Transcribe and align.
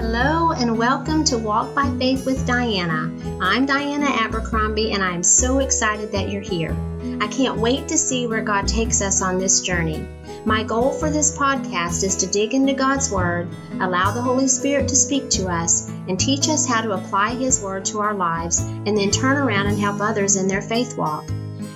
Hello 0.00 0.52
and 0.52 0.78
welcome 0.78 1.24
to 1.24 1.36
Walk 1.36 1.74
by 1.74 1.94
Faith 1.98 2.24
with 2.24 2.46
Diana. 2.46 3.12
I'm 3.38 3.66
Diana 3.66 4.06
Abercrombie 4.06 4.92
and 4.92 5.02
I'm 5.02 5.22
so 5.22 5.58
excited 5.58 6.10
that 6.12 6.30
you're 6.30 6.40
here. 6.40 6.74
I 7.20 7.26
can't 7.26 7.58
wait 7.58 7.86
to 7.88 7.98
see 7.98 8.26
where 8.26 8.40
God 8.40 8.66
takes 8.66 9.02
us 9.02 9.20
on 9.20 9.36
this 9.36 9.60
journey. 9.60 10.08
My 10.46 10.64
goal 10.64 10.92
for 10.92 11.10
this 11.10 11.36
podcast 11.36 12.02
is 12.02 12.16
to 12.16 12.26
dig 12.26 12.54
into 12.54 12.72
God's 12.72 13.10
Word, 13.10 13.48
allow 13.78 14.10
the 14.10 14.22
Holy 14.22 14.48
Spirit 14.48 14.88
to 14.88 14.96
speak 14.96 15.28
to 15.32 15.48
us, 15.48 15.90
and 16.08 16.18
teach 16.18 16.48
us 16.48 16.66
how 16.66 16.80
to 16.80 16.92
apply 16.92 17.34
His 17.34 17.60
Word 17.60 17.84
to 17.84 18.00
our 18.00 18.14
lives, 18.14 18.60
and 18.60 18.96
then 18.96 19.10
turn 19.10 19.36
around 19.36 19.66
and 19.66 19.78
help 19.78 20.00
others 20.00 20.36
in 20.36 20.48
their 20.48 20.62
faith 20.62 20.96
walk. 20.96 21.28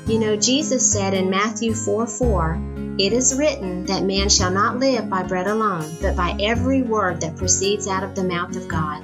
You 0.07 0.19
know, 0.19 0.35
Jesus 0.35 0.91
said 0.91 1.13
in 1.13 1.29
Matthew 1.29 1.75
4 1.75 2.07
4, 2.07 2.74
It 2.97 3.13
is 3.13 3.35
written 3.35 3.87
that 3.87 4.05
man 4.05 4.29
shall 4.29 4.53
not 4.53 4.79
live 4.79 5.11
by 5.11 5.25
bread 5.25 5.49
alone, 5.49 5.97
but 6.01 6.15
by 6.15 6.37
every 6.41 6.83
word 6.83 7.21
that 7.23 7.37
proceeds 7.37 7.89
out 7.89 8.05
of 8.05 8.15
the 8.15 8.23
mouth 8.23 8.57
of 8.57 8.69
God. 8.69 9.03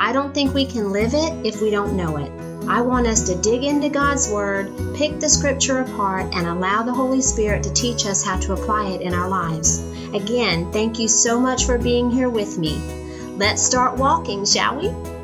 I 0.00 0.12
don't 0.12 0.34
think 0.34 0.52
we 0.52 0.66
can 0.66 0.90
live 0.90 1.14
it 1.14 1.46
if 1.46 1.62
we 1.62 1.70
don't 1.70 1.96
know 1.96 2.16
it. 2.16 2.32
I 2.68 2.80
want 2.80 3.06
us 3.06 3.22
to 3.28 3.40
dig 3.40 3.62
into 3.62 3.88
God's 3.88 4.28
Word, 4.28 4.72
pick 4.96 5.20
the 5.20 5.28
Scripture 5.28 5.82
apart, 5.82 6.34
and 6.34 6.48
allow 6.48 6.82
the 6.82 6.92
Holy 6.92 7.22
Spirit 7.22 7.62
to 7.62 7.72
teach 7.72 8.06
us 8.06 8.24
how 8.24 8.40
to 8.40 8.54
apply 8.54 8.90
it 8.90 9.02
in 9.02 9.14
our 9.14 9.28
lives. 9.28 9.78
Again, 10.12 10.72
thank 10.72 10.98
you 10.98 11.06
so 11.06 11.38
much 11.38 11.64
for 11.64 11.78
being 11.78 12.10
here 12.10 12.28
with 12.28 12.58
me. 12.58 12.76
Let's 13.36 13.62
start 13.62 13.96
walking, 13.96 14.44
shall 14.44 14.80
we? 14.80 15.15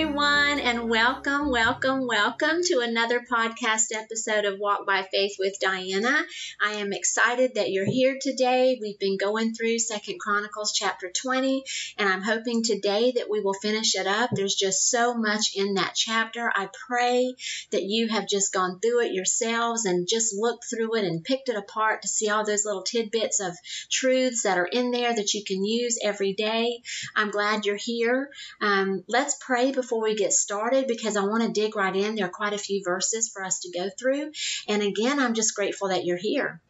Everyone, 0.00 0.49
and 0.70 0.88
welcome, 0.88 1.50
welcome, 1.50 2.06
welcome 2.06 2.62
to 2.62 2.78
another 2.78 3.20
podcast 3.28 3.86
episode 3.92 4.44
of 4.44 4.60
Walk 4.60 4.86
by 4.86 5.02
Faith 5.10 5.34
with 5.36 5.58
Diana. 5.58 6.22
I 6.64 6.74
am 6.74 6.92
excited 6.92 7.56
that 7.56 7.72
you're 7.72 7.90
here 7.90 8.18
today. 8.20 8.78
We've 8.80 9.00
been 9.00 9.16
going 9.16 9.52
through 9.52 9.80
Second 9.80 10.20
Chronicles 10.20 10.72
chapter 10.72 11.10
20, 11.10 11.64
and 11.98 12.08
I'm 12.08 12.22
hoping 12.22 12.62
today 12.62 13.10
that 13.16 13.28
we 13.28 13.40
will 13.40 13.54
finish 13.54 13.96
it 13.96 14.06
up. 14.06 14.30
There's 14.32 14.54
just 14.54 14.88
so 14.88 15.12
much 15.12 15.56
in 15.56 15.74
that 15.74 15.96
chapter. 15.96 16.52
I 16.54 16.68
pray 16.86 17.34
that 17.72 17.82
you 17.82 18.06
have 18.06 18.28
just 18.28 18.52
gone 18.52 18.78
through 18.78 19.06
it 19.06 19.12
yourselves 19.12 19.86
and 19.86 20.06
just 20.06 20.36
looked 20.36 20.66
through 20.70 20.94
it 20.94 21.04
and 21.04 21.24
picked 21.24 21.48
it 21.48 21.56
apart 21.56 22.02
to 22.02 22.08
see 22.08 22.28
all 22.28 22.46
those 22.46 22.64
little 22.64 22.82
tidbits 22.82 23.40
of 23.40 23.56
truths 23.90 24.44
that 24.44 24.56
are 24.56 24.66
in 24.70 24.92
there 24.92 25.16
that 25.16 25.34
you 25.34 25.42
can 25.44 25.64
use 25.64 25.98
every 26.00 26.32
day. 26.32 26.80
I'm 27.16 27.32
glad 27.32 27.64
you're 27.64 27.74
here. 27.74 28.30
Um, 28.60 29.02
let's 29.08 29.36
pray 29.40 29.72
before 29.72 30.04
we 30.04 30.14
get 30.14 30.32
started 30.32 30.59
because 30.86 31.16
I 31.16 31.24
want 31.24 31.42
to 31.42 31.60
dig 31.60 31.76
right 31.76 31.94
in. 31.94 32.14
There 32.14 32.26
are 32.26 32.30
quite 32.30 32.52
a 32.52 32.58
few 32.58 32.82
verses 32.84 33.30
for 33.32 33.44
us 33.44 33.60
to 33.60 33.78
go 33.78 33.88
through. 33.98 34.32
And 34.68 34.82
again, 34.82 35.18
I'm 35.18 35.34
just 35.34 35.54
grateful 35.54 35.88
that 35.88 36.04
you're 36.04 36.16
here. 36.16 36.60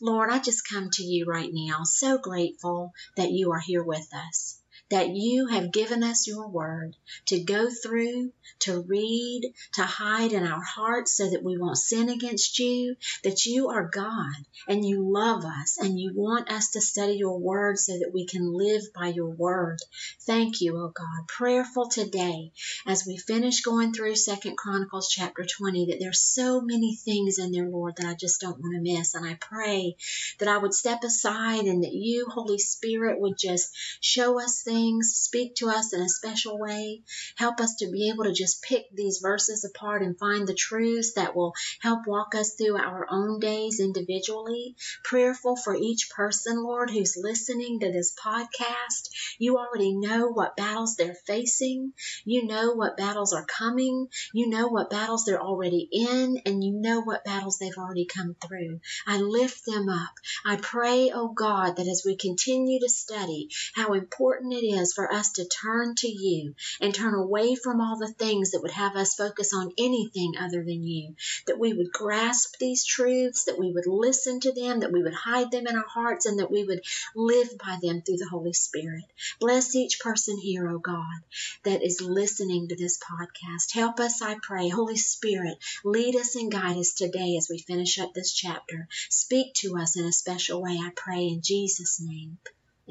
Lord, 0.00 0.30
I 0.30 0.38
just 0.38 0.68
come 0.68 0.90
to 0.92 1.02
you 1.02 1.24
right 1.26 1.50
now, 1.52 1.82
so 1.82 2.18
grateful 2.18 2.92
that 3.16 3.32
you 3.32 3.50
are 3.52 3.58
here 3.58 3.82
with 3.82 4.06
us, 4.14 4.60
that 4.90 5.10
you 5.10 5.46
have 5.48 5.72
given 5.72 6.02
us 6.02 6.26
your 6.26 6.48
word 6.48 6.96
to 7.26 7.40
go 7.40 7.68
through, 7.70 8.32
to 8.60 8.80
read, 8.80 9.52
to 9.74 9.82
hide 9.82 10.32
in 10.32 10.46
our 10.46 10.62
hearts 10.62 11.16
so 11.16 11.30
that 11.30 11.42
we 11.42 11.58
won't 11.58 11.76
sin 11.76 12.08
against 12.08 12.58
you, 12.58 12.96
that 13.22 13.44
you 13.44 13.68
are 13.68 13.88
God 13.92 14.34
and 14.66 14.84
you 14.84 15.12
love 15.12 15.44
us 15.44 15.78
and 15.78 15.98
you 15.98 16.12
want 16.14 16.50
us 16.50 16.70
to 16.70 16.80
study 16.80 17.14
your 17.14 17.38
word 17.38 17.78
so 17.78 17.92
that 17.92 18.10
we 18.12 18.26
can 18.26 18.52
live 18.52 18.82
by 18.94 19.08
your 19.08 19.30
word. 19.30 19.78
Thank 20.22 20.60
you, 20.60 20.76
oh 20.76 20.92
God. 20.94 21.28
Prayerful 21.28 21.88
today 21.88 22.52
as 22.86 23.04
we 23.06 23.16
finish 23.16 23.60
going 23.60 23.92
through 23.92 24.16
Second 24.16 24.56
Chronicles 24.56 25.08
chapter 25.08 25.44
20 25.44 25.86
that 25.86 25.98
there's 26.00 26.20
so 26.20 26.60
many 26.60 26.96
things 26.96 27.38
in 27.38 27.52
there, 27.52 27.68
Lord, 27.68 27.96
that 27.96 28.06
I 28.06 28.14
just 28.14 28.40
don't 28.40 28.60
want 28.60 28.74
to 28.74 28.80
miss. 28.80 29.14
And 29.14 29.26
I 29.26 29.34
pray 29.34 29.96
that 30.38 30.48
I 30.48 30.58
would 30.58 30.74
step 30.74 31.02
aside 31.04 31.64
and 31.64 31.84
that 31.84 31.92
you, 31.92 32.26
Holy 32.30 32.58
Spirit, 32.58 33.20
would 33.20 33.36
just 33.38 33.70
show 34.00 34.40
us 34.40 34.62
things, 34.62 34.77
speak 35.02 35.56
to 35.56 35.68
us 35.68 35.92
in 35.92 36.00
a 36.00 36.08
special 36.08 36.58
way, 36.58 37.02
help 37.36 37.60
us 37.60 37.76
to 37.76 37.90
be 37.90 38.10
able 38.10 38.24
to 38.24 38.32
just 38.32 38.62
pick 38.62 38.84
these 38.94 39.18
verses 39.22 39.64
apart 39.64 40.02
and 40.02 40.18
find 40.18 40.46
the 40.46 40.54
truths 40.54 41.14
that 41.14 41.34
will 41.34 41.54
help 41.80 42.06
walk 42.06 42.34
us 42.34 42.54
through 42.54 42.76
our 42.76 43.06
own 43.10 43.40
days 43.40 43.80
individually. 43.80 44.74
Prayerful 45.04 45.56
for 45.56 45.74
each 45.74 46.10
person, 46.10 46.62
Lord, 46.62 46.90
who's 46.90 47.18
listening 47.20 47.80
to 47.80 47.92
this 47.92 48.14
podcast. 48.14 49.10
You 49.38 49.58
already 49.58 49.94
know 49.94 50.28
what 50.28 50.56
battles 50.56 50.96
they're 50.96 51.14
facing. 51.26 51.92
You 52.24 52.46
know 52.46 52.72
what 52.72 52.96
battles 52.96 53.32
are 53.32 53.44
coming. 53.44 54.08
You 54.32 54.48
know 54.48 54.68
what 54.68 54.90
battles 54.90 55.24
they're 55.24 55.42
already 55.42 55.88
in, 55.90 56.40
and 56.46 56.62
you 56.62 56.72
know 56.72 57.00
what 57.00 57.24
battles 57.24 57.58
they've 57.58 57.78
already 57.78 58.06
come 58.06 58.36
through. 58.40 58.80
I 59.06 59.18
lift 59.18 59.64
them 59.66 59.88
up. 59.88 60.14
I 60.44 60.56
pray, 60.56 61.10
oh 61.14 61.28
God, 61.28 61.76
that 61.76 61.88
as 61.88 62.02
we 62.04 62.16
continue 62.16 62.80
to 62.80 62.88
study 62.88 63.48
how 63.74 63.92
important 63.94 64.52
it 64.52 64.66
is 64.70 64.92
for 64.92 65.12
us 65.12 65.32
to 65.32 65.46
turn 65.46 65.94
to 65.96 66.08
you 66.08 66.54
and 66.80 66.94
turn 66.94 67.14
away 67.14 67.54
from 67.54 67.80
all 67.80 67.98
the 67.98 68.12
things 68.12 68.50
that 68.50 68.62
would 68.62 68.72
have 68.72 68.96
us 68.96 69.14
focus 69.14 69.54
on 69.54 69.72
anything 69.78 70.34
other 70.38 70.62
than 70.64 70.82
you, 70.82 71.14
that 71.46 71.58
we 71.58 71.72
would 71.72 71.92
grasp 71.92 72.56
these 72.58 72.84
truths, 72.84 73.44
that 73.44 73.58
we 73.58 73.72
would 73.72 73.86
listen 73.86 74.40
to 74.40 74.52
them, 74.52 74.80
that 74.80 74.92
we 74.92 75.02
would 75.02 75.14
hide 75.14 75.50
them 75.50 75.66
in 75.66 75.76
our 75.76 75.86
hearts, 75.86 76.26
and 76.26 76.38
that 76.38 76.50
we 76.50 76.64
would 76.64 76.80
live 77.14 77.48
by 77.58 77.78
them 77.82 78.02
through 78.02 78.16
the 78.16 78.28
Holy 78.28 78.52
Spirit. 78.52 79.04
Bless 79.40 79.74
each 79.74 80.00
person 80.00 80.38
here, 80.38 80.68
oh 80.68 80.78
God, 80.78 81.20
that 81.64 81.82
is 81.82 82.00
listening 82.00 82.68
to 82.68 82.76
this 82.76 82.98
podcast. 82.98 83.72
Help 83.72 84.00
us, 84.00 84.22
I 84.22 84.36
pray. 84.42 84.68
Holy 84.68 84.96
Spirit, 84.96 85.58
lead 85.84 86.16
us 86.16 86.34
and 86.34 86.50
guide 86.52 86.76
us 86.76 86.94
today 86.94 87.36
as 87.36 87.48
we 87.50 87.58
finish 87.58 87.98
up 87.98 88.14
this 88.14 88.32
chapter. 88.32 88.88
Speak 89.08 89.54
to 89.54 89.76
us 89.78 89.96
in 89.96 90.04
a 90.04 90.12
special 90.12 90.62
way, 90.62 90.78
I 90.80 90.90
pray, 90.94 91.28
in 91.28 91.40
Jesus' 91.42 92.00
name. 92.00 92.38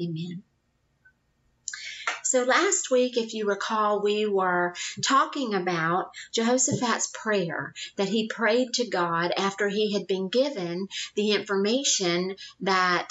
Amen. 0.00 0.42
So 2.24 2.44
last 2.44 2.90
week, 2.90 3.16
if 3.16 3.34
you 3.34 3.46
recall, 3.46 4.02
we 4.02 4.26
were 4.26 4.74
talking 5.02 5.54
about 5.54 6.10
Jehoshaphat's 6.32 7.08
prayer 7.08 7.74
that 7.96 8.08
he 8.08 8.28
prayed 8.28 8.74
to 8.74 8.88
God 8.88 9.32
after 9.36 9.68
he 9.68 9.92
had 9.92 10.06
been 10.06 10.28
given 10.28 10.88
the 11.14 11.32
information 11.32 12.36
that 12.60 13.08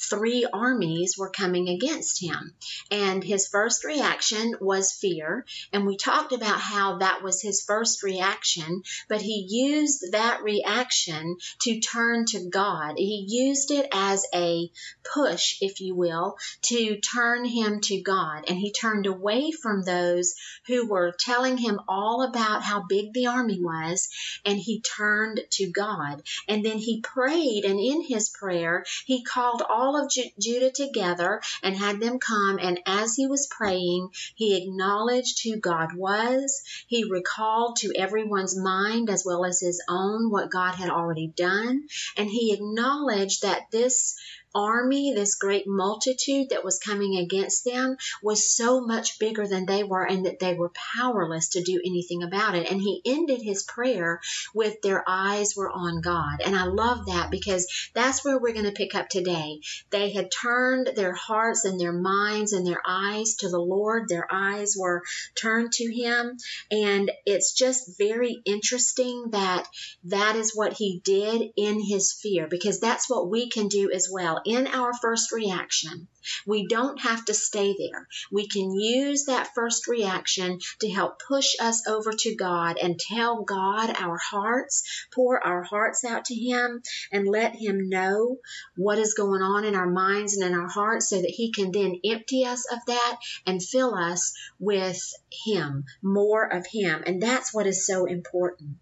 three 0.00 0.46
armies 0.52 1.16
were 1.18 1.30
coming 1.30 1.68
against 1.68 2.22
him. 2.22 2.54
And 2.90 3.22
his 3.22 3.48
first 3.48 3.84
reaction 3.84 4.54
was 4.60 4.92
fear. 4.92 5.44
And 5.72 5.86
we 5.86 5.96
talked 5.96 6.32
about 6.32 6.60
how 6.60 6.98
that 6.98 7.22
was 7.22 7.42
his 7.42 7.62
first 7.62 8.02
reaction, 8.02 8.82
but 9.08 9.20
he 9.20 9.46
used 9.48 10.12
that 10.12 10.42
reaction 10.42 11.36
to 11.62 11.80
turn 11.80 12.24
to 12.26 12.48
God. 12.48 12.94
He 12.96 13.26
used 13.28 13.70
it 13.70 13.88
as 13.92 14.24
a 14.34 14.70
push, 15.14 15.58
if 15.60 15.80
you 15.80 15.94
will, 15.94 16.36
to 16.62 16.98
turn 16.98 17.44
him 17.44 17.80
to 17.82 18.00
God. 18.00 18.44
And 18.48 18.58
he 18.58 18.72
turned 18.72 19.06
away 19.06 19.50
from 19.50 19.82
those 19.82 20.34
who 20.66 20.88
were 20.88 21.14
telling 21.18 21.56
him 21.56 21.80
all 21.88 22.22
about 22.22 22.62
how 22.62 22.84
big 22.88 23.12
the 23.12 23.26
army 23.26 23.60
was, 23.60 24.08
and 24.44 24.58
he 24.58 24.80
turned 24.80 25.40
to 25.50 25.70
God. 25.70 26.22
And 26.46 26.64
then 26.64 26.78
he 26.78 27.00
prayed, 27.00 27.64
and 27.64 27.80
in 27.80 28.02
his 28.02 28.28
prayer, 28.28 28.84
he 29.04 29.24
called 29.24 29.62
all 29.68 29.87
of 29.96 30.10
Ju- 30.10 30.30
Judah 30.38 30.70
together 30.70 31.40
and 31.62 31.76
had 31.76 32.00
them 32.00 32.18
come. 32.18 32.58
And 32.60 32.80
as 32.86 33.14
he 33.14 33.26
was 33.26 33.46
praying, 33.50 34.10
he 34.34 34.56
acknowledged 34.56 35.42
who 35.42 35.56
God 35.56 35.94
was. 35.94 36.62
He 36.86 37.04
recalled 37.04 37.76
to 37.76 37.92
everyone's 37.96 38.56
mind 38.56 39.10
as 39.10 39.24
well 39.24 39.44
as 39.44 39.60
his 39.60 39.82
own 39.88 40.30
what 40.30 40.50
God 40.50 40.74
had 40.74 40.90
already 40.90 41.28
done. 41.28 41.86
And 42.16 42.28
he 42.28 42.52
acknowledged 42.52 43.42
that 43.42 43.70
this 43.70 44.16
army, 44.54 45.12
this 45.14 45.34
great 45.34 45.66
multitude 45.66 46.50
that 46.50 46.64
was 46.64 46.78
coming 46.78 47.16
against 47.16 47.64
them, 47.64 47.96
was 48.22 48.54
so 48.54 48.80
much 48.80 49.18
bigger 49.18 49.46
than 49.46 49.66
they 49.66 49.84
were 49.84 50.04
and 50.04 50.26
that 50.26 50.38
they 50.38 50.54
were 50.54 50.70
powerless 50.96 51.50
to 51.50 51.62
do 51.62 51.80
anything 51.84 52.22
about 52.22 52.54
it. 52.54 52.70
And 52.70 52.80
he 52.80 53.00
ended 53.04 53.42
his 53.42 53.62
prayer 53.62 54.20
with 54.54 54.80
their 54.82 55.04
eyes 55.06 55.54
were 55.56 55.70
on 55.70 56.00
God. 56.00 56.40
And 56.44 56.56
I 56.56 56.64
love 56.64 57.06
that 57.06 57.30
because 57.30 57.66
that's 57.94 58.24
where 58.24 58.38
we're 58.38 58.52
going 58.52 58.64
to 58.64 58.72
pick 58.72 58.94
up 58.94 59.08
today. 59.08 59.60
They 59.90 60.10
had 60.10 60.30
turned 60.30 60.90
their 60.94 61.14
hearts 61.14 61.64
and 61.64 61.80
their 61.80 61.92
minds 61.92 62.52
and 62.52 62.66
their 62.66 62.82
eyes 62.86 63.36
to 63.36 63.48
the 63.48 63.60
Lord. 63.60 64.08
Their 64.08 64.26
eyes 64.30 64.74
were 64.78 65.02
turned 65.34 65.72
to 65.72 65.92
him. 65.92 66.36
And 66.70 67.10
it's 67.26 67.52
just 67.52 67.98
very 67.98 68.40
interesting 68.44 69.30
that 69.30 69.68
that 70.04 70.36
is 70.36 70.54
what 70.54 70.72
he 70.72 71.00
did 71.04 71.50
in 71.56 71.80
his 71.80 72.12
fear 72.12 72.46
because 72.48 72.80
that's 72.80 73.08
what 73.08 73.28
we 73.28 73.48
can 73.48 73.68
do 73.68 73.90
as 73.92 74.08
well 74.10 74.37
In 74.44 74.66
our 74.66 74.92
first 74.94 75.32
reaction. 75.32 76.08
We 76.46 76.66
don't 76.66 77.00
have 77.00 77.24
to 77.26 77.34
stay 77.34 77.74
there. 77.78 78.06
We 78.30 78.48
can 78.48 78.72
use 78.72 79.26
that 79.26 79.54
first 79.54 79.86
reaction 79.86 80.58
to 80.80 80.90
help 80.90 81.22
push 81.26 81.54
us 81.60 81.86
over 81.86 82.12
to 82.12 82.34
God 82.34 82.76
and 82.76 82.98
tell 82.98 83.44
God 83.44 83.94
our 83.96 84.18
hearts, 84.18 85.06
pour 85.12 85.42
our 85.42 85.62
hearts 85.62 86.04
out 86.04 86.26
to 86.26 86.34
Him, 86.34 86.82
and 87.12 87.26
let 87.26 87.54
Him 87.54 87.88
know 87.88 88.38
what 88.76 88.98
is 88.98 89.14
going 89.14 89.42
on 89.42 89.64
in 89.64 89.74
our 89.74 89.88
minds 89.88 90.36
and 90.36 90.44
in 90.44 90.58
our 90.58 90.68
hearts 90.68 91.08
so 91.08 91.20
that 91.20 91.30
He 91.30 91.52
can 91.52 91.72
then 91.72 92.00
empty 92.04 92.44
us 92.44 92.70
of 92.70 92.78
that 92.86 93.18
and 93.46 93.62
fill 93.62 93.94
us 93.94 94.34
with 94.58 95.00
Him, 95.46 95.84
more 96.02 96.44
of 96.44 96.66
Him. 96.66 97.02
And 97.06 97.22
that's 97.22 97.54
what 97.54 97.66
is 97.66 97.86
so 97.86 98.06
important. 98.06 98.76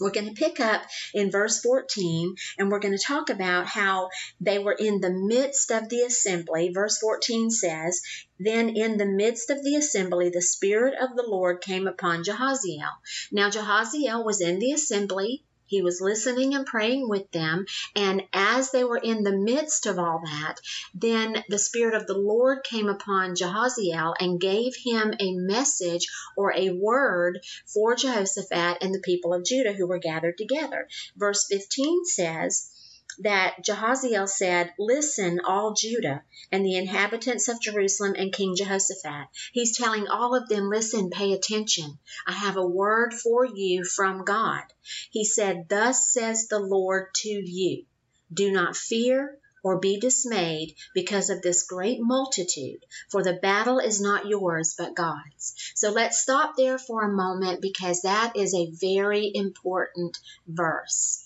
We're 0.00 0.10
going 0.10 0.28
to 0.28 0.34
pick 0.34 0.60
up 0.60 0.82
in 1.14 1.30
verse 1.30 1.60
14 1.60 2.36
and 2.58 2.70
we're 2.70 2.80
going 2.80 2.96
to 2.96 3.02
talk 3.02 3.30
about 3.30 3.66
how 3.66 4.10
they 4.40 4.58
were 4.58 4.76
in 4.78 5.00
the 5.00 5.10
midst 5.10 5.70
of 5.70 5.88
the 5.88 6.02
assembly. 6.02 6.70
Verse 6.72 6.98
14 6.98 7.50
says, 7.50 8.02
Then 8.38 8.76
in 8.76 8.98
the 8.98 9.06
midst 9.06 9.48
of 9.50 9.62
the 9.62 9.76
assembly, 9.76 10.28
the 10.28 10.42
Spirit 10.42 10.94
of 11.00 11.16
the 11.16 11.26
Lord 11.26 11.62
came 11.62 11.86
upon 11.86 12.24
Jahaziel. 12.24 12.92
Now, 13.32 13.48
Jahaziel 13.48 14.24
was 14.24 14.40
in 14.42 14.58
the 14.58 14.72
assembly 14.72 15.44
he 15.66 15.82
was 15.82 16.00
listening 16.00 16.54
and 16.54 16.66
praying 16.66 17.08
with 17.08 17.30
them. 17.32 17.66
And 17.94 18.22
as 18.32 18.70
they 18.70 18.84
were 18.84 18.98
in 18.98 19.22
the 19.22 19.36
midst 19.36 19.86
of 19.86 19.98
all 19.98 20.22
that, 20.24 20.56
then 20.94 21.44
the 21.48 21.58
Spirit 21.58 21.94
of 21.94 22.06
the 22.06 22.18
Lord 22.18 22.64
came 22.64 22.88
upon 22.88 23.34
Jahaziel 23.34 24.14
and 24.18 24.40
gave 24.40 24.74
him 24.76 25.14
a 25.18 25.34
message 25.34 26.06
or 26.36 26.52
a 26.54 26.70
word 26.70 27.40
for 27.66 27.94
Jehoshaphat 27.94 28.78
and 28.80 28.94
the 28.94 29.00
people 29.00 29.34
of 29.34 29.44
Judah 29.44 29.72
who 29.72 29.86
were 29.86 29.98
gathered 29.98 30.38
together. 30.38 30.88
Verse 31.16 31.46
15 31.50 32.04
says, 32.04 32.70
that 33.20 33.64
Jahaziel 33.64 34.28
said, 34.28 34.72
Listen, 34.78 35.40
all 35.44 35.74
Judah 35.74 36.22
and 36.52 36.64
the 36.64 36.76
inhabitants 36.76 37.48
of 37.48 37.60
Jerusalem 37.60 38.14
and 38.16 38.32
King 38.32 38.54
Jehoshaphat. 38.56 39.28
He's 39.52 39.76
telling 39.76 40.06
all 40.08 40.34
of 40.34 40.48
them, 40.48 40.68
Listen, 40.68 41.10
pay 41.10 41.32
attention. 41.32 41.98
I 42.26 42.32
have 42.32 42.56
a 42.56 42.66
word 42.66 43.14
for 43.14 43.44
you 43.44 43.84
from 43.84 44.24
God. 44.24 44.64
He 45.10 45.24
said, 45.24 45.68
Thus 45.68 46.12
says 46.12 46.48
the 46.48 46.58
Lord 46.58 47.14
to 47.22 47.28
you 47.28 47.84
Do 48.32 48.50
not 48.50 48.76
fear 48.76 49.38
or 49.66 49.80
be 49.80 49.98
dismayed 49.98 50.76
because 50.94 51.28
of 51.28 51.42
this 51.42 51.64
great 51.64 51.98
multitude, 52.00 52.84
for 53.10 53.24
the 53.24 53.32
battle 53.32 53.80
is 53.80 54.00
not 54.00 54.26
yours 54.26 54.76
but 54.78 54.94
God's. 54.94 55.54
So 55.74 55.90
let's 55.90 56.20
stop 56.20 56.54
there 56.56 56.78
for 56.78 57.02
a 57.02 57.12
moment 57.12 57.60
because 57.60 58.02
that 58.02 58.36
is 58.36 58.54
a 58.54 58.70
very 58.80 59.28
important 59.34 60.18
verse. 60.46 61.24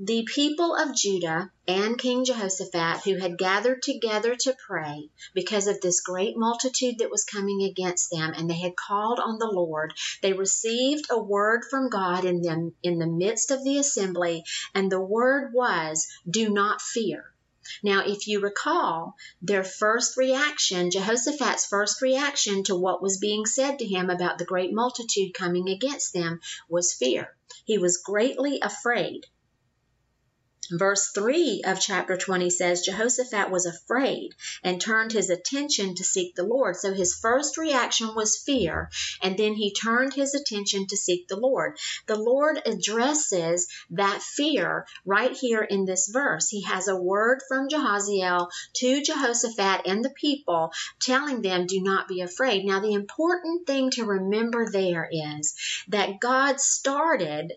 The 0.00 0.22
people 0.32 0.76
of 0.76 0.94
Judah 0.94 1.50
and 1.66 1.98
King 1.98 2.24
Jehoshaphat, 2.24 3.02
who 3.02 3.16
had 3.16 3.36
gathered 3.36 3.82
together 3.82 4.36
to 4.36 4.56
pray 4.64 5.10
because 5.34 5.66
of 5.66 5.80
this 5.80 6.02
great 6.02 6.36
multitude 6.36 6.98
that 6.98 7.10
was 7.10 7.24
coming 7.24 7.64
against 7.64 8.08
them, 8.12 8.32
and 8.32 8.48
they 8.48 8.60
had 8.60 8.76
called 8.76 9.18
on 9.18 9.40
the 9.40 9.50
Lord, 9.50 9.92
they 10.22 10.32
received 10.34 11.06
a 11.10 11.20
word 11.20 11.64
from 11.68 11.88
God 11.88 12.24
in 12.24 12.42
them 12.42 12.76
in 12.80 13.00
the 13.00 13.08
midst 13.08 13.50
of 13.50 13.64
the 13.64 13.76
assembly, 13.78 14.44
and 14.72 14.88
the 14.88 15.00
word 15.00 15.52
was, 15.52 16.06
Do 16.30 16.48
not 16.48 16.80
fear. 16.80 17.34
Now, 17.82 18.06
if 18.06 18.28
you 18.28 18.38
recall, 18.38 19.16
their 19.42 19.64
first 19.64 20.16
reaction, 20.16 20.92
Jehoshaphat's 20.92 21.66
first 21.66 22.02
reaction 22.02 22.62
to 22.64 22.76
what 22.76 23.02
was 23.02 23.18
being 23.18 23.46
said 23.46 23.80
to 23.80 23.84
him 23.84 24.10
about 24.10 24.38
the 24.38 24.44
great 24.44 24.72
multitude 24.72 25.34
coming 25.34 25.68
against 25.68 26.12
them 26.12 26.40
was 26.68 26.94
fear. 26.94 27.36
He 27.64 27.78
was 27.78 27.96
greatly 27.96 28.60
afraid. 28.62 29.26
Verse 30.70 31.12
3 31.12 31.62
of 31.64 31.80
chapter 31.80 32.18
20 32.18 32.50
says 32.50 32.82
Jehoshaphat 32.82 33.50
was 33.50 33.64
afraid 33.64 34.34
and 34.62 34.78
turned 34.78 35.12
his 35.12 35.30
attention 35.30 35.94
to 35.94 36.04
seek 36.04 36.34
the 36.34 36.42
Lord. 36.42 36.76
So 36.76 36.92
his 36.92 37.14
first 37.14 37.56
reaction 37.56 38.14
was 38.14 38.36
fear, 38.36 38.90
and 39.22 39.38
then 39.38 39.54
he 39.54 39.72
turned 39.72 40.12
his 40.12 40.34
attention 40.34 40.86
to 40.88 40.96
seek 40.96 41.26
the 41.26 41.38
Lord. 41.38 41.78
The 42.06 42.18
Lord 42.18 42.60
addresses 42.66 43.66
that 43.92 44.22
fear 44.22 44.86
right 45.06 45.32
here 45.32 45.62
in 45.62 45.86
this 45.86 46.06
verse. 46.12 46.50
He 46.50 46.64
has 46.64 46.86
a 46.86 47.00
word 47.00 47.40
from 47.48 47.70
Jahaziel 47.70 48.50
to 48.74 49.02
Jehoshaphat 49.02 49.86
and 49.86 50.04
the 50.04 50.10
people 50.10 50.72
telling 51.00 51.40
them, 51.40 51.66
Do 51.66 51.80
not 51.80 52.08
be 52.08 52.20
afraid. 52.20 52.66
Now, 52.66 52.80
the 52.80 52.92
important 52.92 53.66
thing 53.66 53.90
to 53.92 54.04
remember 54.04 54.70
there 54.70 55.08
is 55.10 55.54
that 55.88 56.20
God 56.20 56.60
started 56.60 57.54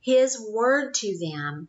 his 0.00 0.38
word 0.40 0.94
to 0.94 1.18
them 1.18 1.68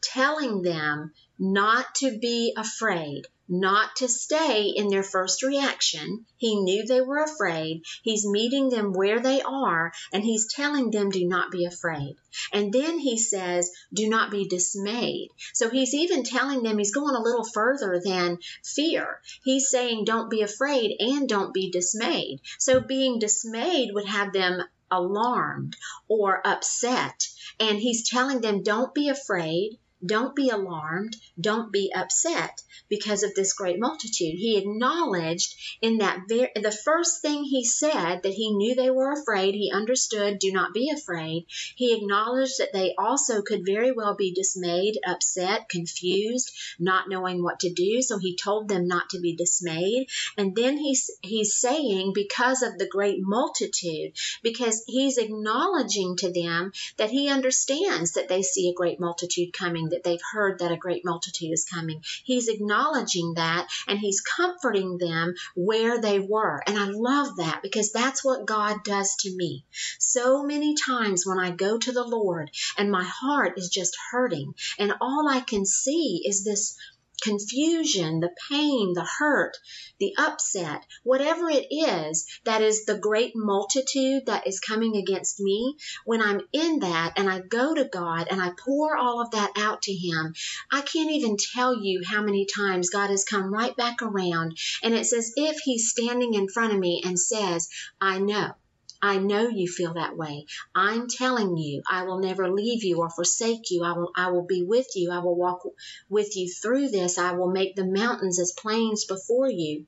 telling 0.00 0.62
them 0.62 1.12
not 1.38 1.94
to 1.94 2.18
be 2.18 2.52
afraid, 2.56 3.22
not 3.48 3.96
to 3.96 4.08
stay 4.08 4.64
in 4.74 4.88
their 4.88 5.02
first 5.02 5.42
reaction. 5.42 6.26
He 6.36 6.60
knew 6.60 6.84
they 6.84 7.00
were 7.00 7.22
afraid. 7.22 7.82
He's 8.02 8.26
meeting 8.26 8.68
them 8.68 8.92
where 8.92 9.20
they 9.20 9.40
are 9.40 9.92
and 10.12 10.24
he's 10.24 10.52
telling 10.52 10.90
them, 10.90 11.10
do 11.10 11.26
not 11.26 11.50
be 11.50 11.64
afraid. 11.64 12.16
And 12.52 12.72
then 12.72 12.98
he 12.98 13.18
says, 13.18 13.70
do 13.94 14.08
not 14.08 14.30
be 14.30 14.48
dismayed. 14.48 15.30
So 15.54 15.70
he's 15.70 15.94
even 15.94 16.24
telling 16.24 16.62
them, 16.62 16.76
he's 16.76 16.94
going 16.94 17.14
a 17.14 17.22
little 17.22 17.44
further 17.44 18.00
than 18.04 18.38
fear. 18.64 19.20
He's 19.44 19.70
saying, 19.70 20.04
don't 20.04 20.30
be 20.30 20.42
afraid 20.42 20.96
and 20.98 21.28
don't 21.28 21.54
be 21.54 21.70
dismayed. 21.70 22.40
So 22.58 22.80
being 22.80 23.18
dismayed 23.18 23.94
would 23.94 24.06
have 24.06 24.32
them 24.32 24.62
alarmed 24.90 25.76
or 26.08 26.46
upset. 26.46 27.28
And 27.60 27.78
he's 27.78 28.08
telling 28.08 28.40
them, 28.40 28.62
don't 28.62 28.94
be 28.94 29.08
afraid 29.08 29.78
don't 30.04 30.36
be 30.36 30.48
alarmed. 30.48 31.16
Don't 31.40 31.72
be 31.72 31.92
upset 31.94 32.62
because 32.88 33.22
of 33.22 33.34
this 33.34 33.52
great 33.52 33.78
multitude. 33.78 34.34
He 34.34 34.56
acknowledged 34.56 35.54
in 35.82 35.98
that 35.98 36.22
very, 36.28 36.50
the 36.54 36.72
first 36.72 37.20
thing 37.20 37.44
he 37.44 37.64
said 37.64 38.22
that 38.22 38.32
he 38.32 38.54
knew 38.54 38.74
they 38.74 38.90
were 38.90 39.12
afraid. 39.12 39.54
He 39.54 39.72
understood, 39.72 40.38
do 40.38 40.52
not 40.52 40.72
be 40.72 40.90
afraid. 40.90 41.46
He 41.74 41.94
acknowledged 41.94 42.58
that 42.58 42.72
they 42.72 42.94
also 42.96 43.42
could 43.42 43.66
very 43.66 43.92
well 43.92 44.14
be 44.14 44.32
dismayed, 44.32 44.98
upset, 45.06 45.68
confused, 45.68 46.52
not 46.78 47.08
knowing 47.08 47.42
what 47.42 47.60
to 47.60 47.72
do. 47.72 48.00
So 48.02 48.18
he 48.18 48.36
told 48.36 48.68
them 48.68 48.86
not 48.86 49.10
to 49.10 49.20
be 49.20 49.34
dismayed. 49.34 50.08
And 50.36 50.54
then 50.54 50.78
he's, 50.78 51.10
he's 51.22 51.58
saying 51.58 52.12
because 52.14 52.62
of 52.62 52.78
the 52.78 52.88
great 52.88 53.18
multitude, 53.20 54.12
because 54.42 54.84
he's 54.86 55.18
acknowledging 55.18 56.16
to 56.18 56.32
them 56.32 56.72
that 56.96 57.10
he 57.10 57.28
understands 57.28 58.12
that 58.12 58.28
they 58.28 58.42
see 58.42 58.70
a 58.70 58.74
great 58.74 59.00
multitude 59.00 59.52
coming 59.52 59.87
that 59.90 60.04
they've 60.04 60.20
heard 60.32 60.58
that 60.58 60.72
a 60.72 60.76
great 60.76 61.04
multitude 61.04 61.52
is 61.52 61.64
coming. 61.64 62.02
He's 62.24 62.48
acknowledging 62.48 63.34
that 63.34 63.68
and 63.86 63.98
he's 63.98 64.20
comforting 64.20 64.98
them 64.98 65.34
where 65.54 66.00
they 66.00 66.20
were. 66.20 66.62
And 66.66 66.78
I 66.78 66.86
love 66.86 67.36
that 67.36 67.60
because 67.62 67.92
that's 67.92 68.24
what 68.24 68.46
God 68.46 68.84
does 68.84 69.16
to 69.20 69.34
me. 69.34 69.64
So 69.98 70.42
many 70.42 70.74
times 70.74 71.24
when 71.26 71.38
I 71.38 71.50
go 71.50 71.78
to 71.78 71.92
the 71.92 72.04
Lord 72.04 72.50
and 72.76 72.90
my 72.90 73.04
heart 73.04 73.54
is 73.56 73.68
just 73.68 73.96
hurting 74.10 74.54
and 74.78 74.94
all 75.00 75.28
I 75.28 75.40
can 75.40 75.64
see 75.64 76.22
is 76.24 76.44
this 76.44 76.76
confusion, 77.22 78.20
the 78.20 78.30
pain, 78.50 78.92
the 78.94 79.06
hurt, 79.18 79.56
the 79.98 80.14
upset, 80.18 80.84
whatever 81.02 81.48
it 81.50 81.66
is 81.70 82.26
that 82.44 82.62
is 82.62 82.84
the 82.84 82.98
great 82.98 83.32
multitude 83.34 84.26
that 84.26 84.46
is 84.46 84.60
coming 84.60 84.96
against 84.96 85.40
me, 85.40 85.76
when 86.04 86.22
I'm 86.22 86.40
in 86.52 86.80
that 86.80 87.14
and 87.16 87.28
I 87.28 87.40
go 87.40 87.74
to 87.74 87.84
God 87.84 88.28
and 88.30 88.40
I 88.40 88.52
pour 88.64 88.96
all 88.96 89.20
of 89.20 89.32
that 89.32 89.52
out 89.56 89.82
to 89.82 89.92
Him, 89.92 90.34
I 90.70 90.80
can't 90.82 91.10
even 91.10 91.36
tell 91.54 91.82
you 91.82 92.02
how 92.06 92.22
many 92.22 92.46
times 92.46 92.90
God 92.90 93.10
has 93.10 93.24
come 93.24 93.52
right 93.52 93.76
back 93.76 94.02
around 94.02 94.56
and 94.82 94.94
it's 94.94 95.12
as 95.12 95.32
if 95.36 95.58
He's 95.64 95.90
standing 95.90 96.34
in 96.34 96.48
front 96.48 96.72
of 96.72 96.78
me 96.78 97.02
and 97.04 97.18
says, 97.18 97.68
I 98.00 98.18
know. 98.18 98.52
I 99.00 99.18
know 99.18 99.48
you 99.48 99.68
feel 99.68 99.94
that 99.94 100.16
way. 100.16 100.46
I'm 100.74 101.06
telling 101.08 101.56
you, 101.56 101.82
I 101.88 102.02
will 102.04 102.18
never 102.18 102.50
leave 102.50 102.82
you 102.82 102.98
or 102.98 103.10
forsake 103.10 103.70
you. 103.70 103.84
I 103.84 103.92
will, 103.92 104.10
I 104.16 104.30
will 104.30 104.44
be 104.44 104.64
with 104.64 104.88
you. 104.96 105.12
I 105.12 105.18
will 105.20 105.36
walk 105.36 105.60
with 106.08 106.36
you 106.36 106.52
through 106.52 106.88
this. 106.88 107.16
I 107.16 107.32
will 107.32 107.50
make 107.50 107.76
the 107.76 107.86
mountains 107.86 108.40
as 108.40 108.52
plains 108.52 109.04
before 109.04 109.48
you. 109.48 109.86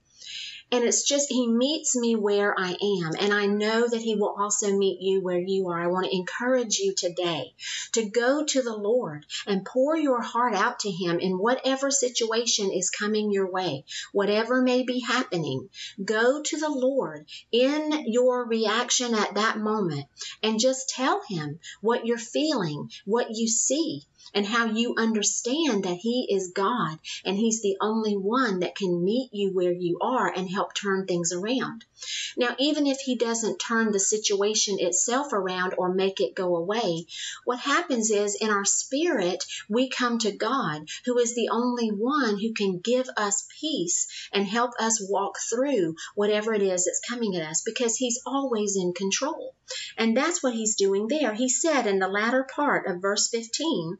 And 0.72 0.84
it's 0.84 1.02
just, 1.02 1.28
He 1.28 1.48
meets 1.48 1.96
me 1.96 2.14
where 2.14 2.54
I 2.56 2.70
am. 2.70 3.12
And 3.18 3.32
I 3.32 3.46
know 3.46 3.88
that 3.88 4.00
He 4.00 4.14
will 4.14 4.34
also 4.38 4.76
meet 4.76 5.00
you 5.00 5.20
where 5.20 5.38
you 5.38 5.68
are. 5.68 5.80
I 5.80 5.88
want 5.88 6.06
to 6.06 6.16
encourage 6.16 6.78
you 6.78 6.94
today 6.94 7.54
to 7.94 8.08
go 8.08 8.44
to 8.44 8.62
the 8.62 8.76
Lord 8.76 9.26
and 9.46 9.64
pour 9.64 9.96
your 9.96 10.22
heart 10.22 10.54
out 10.54 10.80
to 10.80 10.90
Him 10.90 11.18
in 11.18 11.38
whatever 11.38 11.90
situation 11.90 12.70
is 12.70 12.90
coming 12.90 13.32
your 13.32 13.50
way, 13.50 13.84
whatever 14.12 14.62
may 14.62 14.84
be 14.84 15.00
happening. 15.00 15.68
Go 16.04 16.40
to 16.40 16.56
the 16.58 16.70
Lord 16.70 17.26
in 17.50 18.04
your 18.06 18.46
reaction 18.46 19.14
at 19.14 19.34
that 19.34 19.58
moment 19.58 20.06
and 20.42 20.60
just 20.60 20.88
tell 20.88 21.20
Him 21.28 21.58
what 21.80 22.06
you're 22.06 22.18
feeling, 22.18 22.90
what 23.04 23.26
you 23.30 23.48
see 23.48 24.04
and 24.32 24.46
how 24.46 24.66
you 24.66 24.94
understand 24.96 25.84
that 25.84 25.96
He 25.96 26.28
is 26.30 26.52
God 26.54 26.98
and 27.24 27.36
He's 27.36 27.62
the 27.62 27.76
only 27.80 28.16
one 28.16 28.60
that 28.60 28.76
can 28.76 29.04
meet 29.04 29.30
you 29.32 29.52
where 29.52 29.72
you 29.72 29.98
are 30.00 30.32
and 30.32 30.48
help 30.48 30.72
turn 30.72 31.06
things 31.06 31.32
around. 31.32 31.84
Now, 32.36 32.54
even 32.58 32.86
if 32.86 33.00
He 33.00 33.16
doesn't 33.16 33.58
turn 33.58 33.90
the 33.90 33.98
situation 33.98 34.78
itself 34.78 35.32
around 35.32 35.74
or 35.76 35.92
make 35.92 36.20
it 36.20 36.34
go 36.36 36.56
away, 36.56 37.06
what 37.44 37.58
happens 37.58 38.10
is 38.10 38.36
in 38.36 38.50
our 38.50 38.64
spirit, 38.64 39.44
we 39.68 39.88
come 39.88 40.18
to 40.20 40.30
God, 40.30 40.88
who 41.04 41.18
is 41.18 41.34
the 41.34 41.48
only 41.50 41.88
one 41.88 42.38
who 42.38 42.54
can 42.54 42.78
give 42.78 43.08
us 43.16 43.48
peace 43.60 44.06
and 44.32 44.46
help 44.46 44.72
us 44.78 45.04
walk 45.10 45.38
through 45.50 45.96
whatever 46.14 46.54
it 46.54 46.62
is 46.62 46.84
that's 46.84 47.00
coming 47.08 47.34
at 47.36 47.48
us 47.48 47.62
because 47.62 47.96
He's 47.96 48.20
always 48.24 48.76
in 48.76 48.92
control. 48.92 49.54
And 49.98 50.16
that's 50.16 50.42
what 50.42 50.54
He's 50.54 50.76
doing 50.76 51.08
there. 51.08 51.34
He 51.34 51.48
said 51.48 51.86
in 51.86 51.98
the 51.98 52.08
latter 52.08 52.44
part 52.44 52.86
of 52.86 53.02
verse 53.02 53.28
15, 53.28 53.98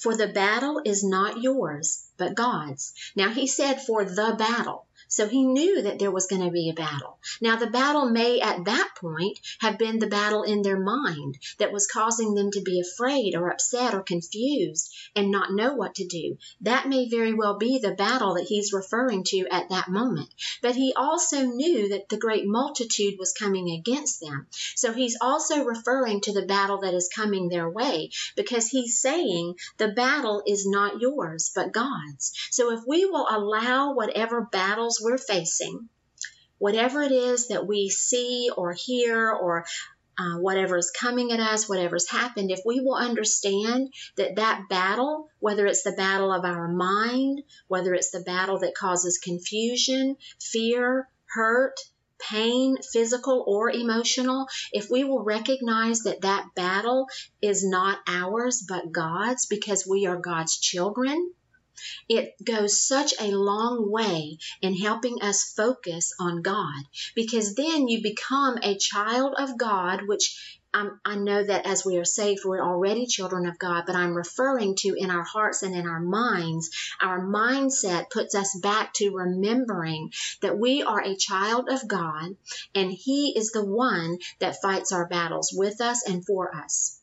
for 0.00 0.16
the 0.16 0.28
battle 0.28 0.80
is 0.84 1.02
not 1.02 1.40
yours, 1.40 2.04
but 2.16 2.34
God's. 2.34 2.92
Now 3.16 3.30
he 3.30 3.46
said 3.46 3.80
for 3.80 4.04
the 4.04 4.34
battle. 4.38 4.86
So 5.08 5.28
he 5.28 5.44
knew 5.44 5.82
that 5.82 5.98
there 5.98 6.10
was 6.10 6.26
going 6.26 6.42
to 6.42 6.50
be 6.50 6.70
a 6.70 6.74
battle. 6.74 7.18
Now, 7.40 7.56
the 7.56 7.66
battle 7.66 8.10
may 8.10 8.40
at 8.40 8.64
that 8.64 8.90
point 8.96 9.38
have 9.60 9.78
been 9.78 9.98
the 9.98 10.06
battle 10.06 10.42
in 10.42 10.62
their 10.62 10.80
mind 10.80 11.38
that 11.58 11.72
was 11.72 11.86
causing 11.86 12.34
them 12.34 12.50
to 12.52 12.60
be 12.62 12.80
afraid 12.80 13.34
or 13.34 13.50
upset 13.50 13.94
or 13.94 14.02
confused 14.02 14.94
and 15.14 15.30
not 15.30 15.52
know 15.52 15.74
what 15.74 15.96
to 15.96 16.06
do. 16.06 16.38
That 16.62 16.88
may 16.88 17.08
very 17.08 17.34
well 17.34 17.58
be 17.58 17.78
the 17.78 17.94
battle 17.94 18.34
that 18.34 18.46
he's 18.46 18.72
referring 18.72 19.24
to 19.24 19.46
at 19.50 19.68
that 19.70 19.88
moment. 19.88 20.28
But 20.62 20.76
he 20.76 20.92
also 20.96 21.42
knew 21.42 21.90
that 21.90 22.08
the 22.08 22.16
great 22.16 22.46
multitude 22.46 23.14
was 23.18 23.32
coming 23.32 23.70
against 23.70 24.20
them. 24.20 24.46
So 24.74 24.92
he's 24.92 25.16
also 25.20 25.64
referring 25.64 26.20
to 26.22 26.32
the 26.32 26.46
battle 26.46 26.78
that 26.80 26.94
is 26.94 27.10
coming 27.14 27.48
their 27.48 27.68
way 27.68 28.10
because 28.36 28.68
he's 28.68 28.98
saying 29.00 29.56
the 29.78 29.88
battle 29.88 30.42
is 30.46 30.66
not 30.66 31.00
yours, 31.00 31.50
but 31.54 31.72
God's. 31.72 32.32
So 32.50 32.72
if 32.72 32.80
we 32.86 33.04
will 33.04 33.26
allow 33.28 33.94
whatever 33.94 34.48
battles 34.50 35.00
we're 35.04 35.18
facing, 35.18 35.88
whatever 36.58 37.02
it 37.02 37.12
is 37.12 37.48
that 37.48 37.66
we 37.66 37.90
see 37.90 38.50
or 38.56 38.72
hear 38.72 39.30
or 39.30 39.64
uh, 40.18 40.38
whatever 40.38 40.76
is 40.76 40.90
coming 40.90 41.32
at 41.32 41.40
us, 41.40 41.68
whatever's 41.68 42.08
happened, 42.08 42.50
if 42.50 42.60
we 42.64 42.80
will 42.80 42.94
understand 42.94 43.92
that 44.16 44.36
that 44.36 44.68
battle, 44.68 45.28
whether 45.40 45.66
it's 45.66 45.82
the 45.82 45.92
battle 45.92 46.32
of 46.32 46.44
our 46.44 46.68
mind, 46.68 47.42
whether 47.68 47.94
it's 47.94 48.10
the 48.10 48.20
battle 48.20 48.60
that 48.60 48.74
causes 48.74 49.18
confusion, 49.18 50.16
fear, 50.40 51.08
hurt, 51.26 51.74
pain, 52.18 52.76
physical 52.92 53.44
or 53.46 53.70
emotional, 53.70 54.46
if 54.72 54.88
we 54.90 55.04
will 55.04 55.22
recognize 55.22 56.00
that 56.02 56.22
that 56.22 56.46
battle 56.54 57.06
is 57.42 57.66
not 57.66 57.98
ours 58.06 58.64
but 58.66 58.92
God's 58.92 59.46
because 59.46 59.86
we 59.86 60.06
are 60.06 60.16
God's 60.16 60.58
children, 60.58 61.32
it 62.08 62.34
goes 62.44 62.86
such 62.86 63.14
a 63.20 63.32
long 63.32 63.90
way 63.90 64.38
in 64.60 64.76
helping 64.76 65.22
us 65.22 65.52
focus 65.56 66.12
on 66.20 66.42
God 66.42 66.84
because 67.14 67.54
then 67.54 67.88
you 67.88 68.02
become 68.02 68.58
a 68.62 68.76
child 68.76 69.34
of 69.38 69.58
God, 69.58 70.02
which 70.06 70.60
um, 70.74 71.00
I 71.04 71.14
know 71.14 71.42
that 71.44 71.66
as 71.66 71.84
we 71.84 71.98
are 71.98 72.04
saved, 72.04 72.44
we're 72.44 72.64
already 72.64 73.06
children 73.06 73.46
of 73.46 73.60
God, 73.60 73.84
but 73.86 73.94
I'm 73.94 74.12
referring 74.12 74.74
to 74.80 74.94
in 74.98 75.08
our 75.08 75.22
hearts 75.22 75.62
and 75.62 75.74
in 75.74 75.86
our 75.86 76.00
minds. 76.00 76.70
Our 77.00 77.20
mindset 77.20 78.10
puts 78.10 78.34
us 78.34 78.58
back 78.60 78.92
to 78.94 79.14
remembering 79.14 80.12
that 80.42 80.58
we 80.58 80.82
are 80.82 81.00
a 81.00 81.14
child 81.16 81.68
of 81.68 81.86
God 81.86 82.36
and 82.74 82.90
He 82.90 83.34
is 83.36 83.52
the 83.52 83.64
one 83.64 84.18
that 84.40 84.60
fights 84.60 84.90
our 84.90 85.06
battles 85.06 85.52
with 85.56 85.80
us 85.80 86.08
and 86.08 86.26
for 86.26 86.52
us. 86.54 86.98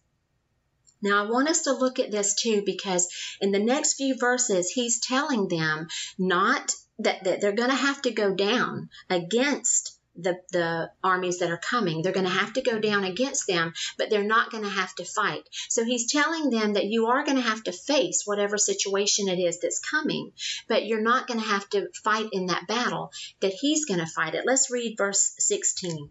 Now, 1.01 1.25
I 1.25 1.29
want 1.29 1.49
us 1.49 1.63
to 1.63 1.73
look 1.73 1.99
at 1.99 2.11
this 2.11 2.35
too 2.35 2.63
because 2.65 3.07
in 3.39 3.51
the 3.51 3.59
next 3.59 3.95
few 3.95 4.15
verses, 4.17 4.69
he's 4.69 4.99
telling 4.99 5.47
them 5.47 5.87
not 6.17 6.75
that, 6.99 7.23
that 7.23 7.41
they're 7.41 7.51
going 7.51 7.69
to 7.69 7.75
have 7.75 8.01
to 8.03 8.11
go 8.11 8.33
down 8.35 8.89
against 9.09 9.97
the, 10.15 10.37
the 10.51 10.91
armies 11.03 11.39
that 11.39 11.49
are 11.49 11.57
coming. 11.57 12.01
They're 12.01 12.11
going 12.11 12.25
to 12.25 12.31
have 12.31 12.53
to 12.53 12.61
go 12.61 12.79
down 12.79 13.03
against 13.03 13.47
them, 13.47 13.73
but 13.97 14.09
they're 14.09 14.23
not 14.23 14.51
going 14.51 14.63
to 14.63 14.69
have 14.69 14.93
to 14.95 15.05
fight. 15.05 15.43
So 15.69 15.83
he's 15.83 16.11
telling 16.11 16.49
them 16.49 16.73
that 16.73 16.85
you 16.85 17.07
are 17.07 17.23
going 17.23 17.37
to 17.37 17.43
have 17.43 17.63
to 17.63 17.71
face 17.71 18.23
whatever 18.25 18.57
situation 18.57 19.29
it 19.29 19.39
is 19.39 19.59
that's 19.59 19.79
coming, 19.79 20.33
but 20.67 20.85
you're 20.85 21.01
not 21.01 21.27
going 21.27 21.39
to 21.39 21.47
have 21.47 21.67
to 21.69 21.87
fight 22.03 22.29
in 22.31 22.47
that 22.47 22.67
battle, 22.67 23.11
that 23.39 23.53
he's 23.53 23.85
going 23.85 24.01
to 24.01 24.05
fight 24.05 24.35
it. 24.35 24.45
Let's 24.45 24.69
read 24.69 24.97
verse 24.97 25.33
16. 25.39 26.09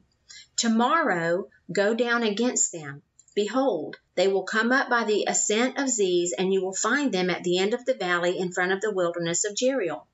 Tomorrow 0.57 1.49
go 1.73 1.95
down 1.95 2.23
against 2.23 2.73
them 2.73 3.03
Behold, 3.35 3.97
they 4.17 4.27
will 4.27 4.43
come 4.43 4.73
up 4.73 4.89
by 4.89 5.05
the 5.05 5.25
ascent 5.29 5.79
of 5.79 5.89
Ziz, 5.89 6.35
and 6.37 6.53
you 6.53 6.63
will 6.65 6.75
find 6.75 7.13
them 7.13 7.31
at 7.31 7.45
the 7.45 7.59
end 7.59 7.75
of 7.75 7.85
the 7.85 7.95
valley 7.95 8.37
in 8.39 8.53
front 8.53 8.73
of 8.73 8.81
the 8.81 8.93
wilderness 8.93 9.45
of 9.45 9.55
Jeruel. 9.55 10.07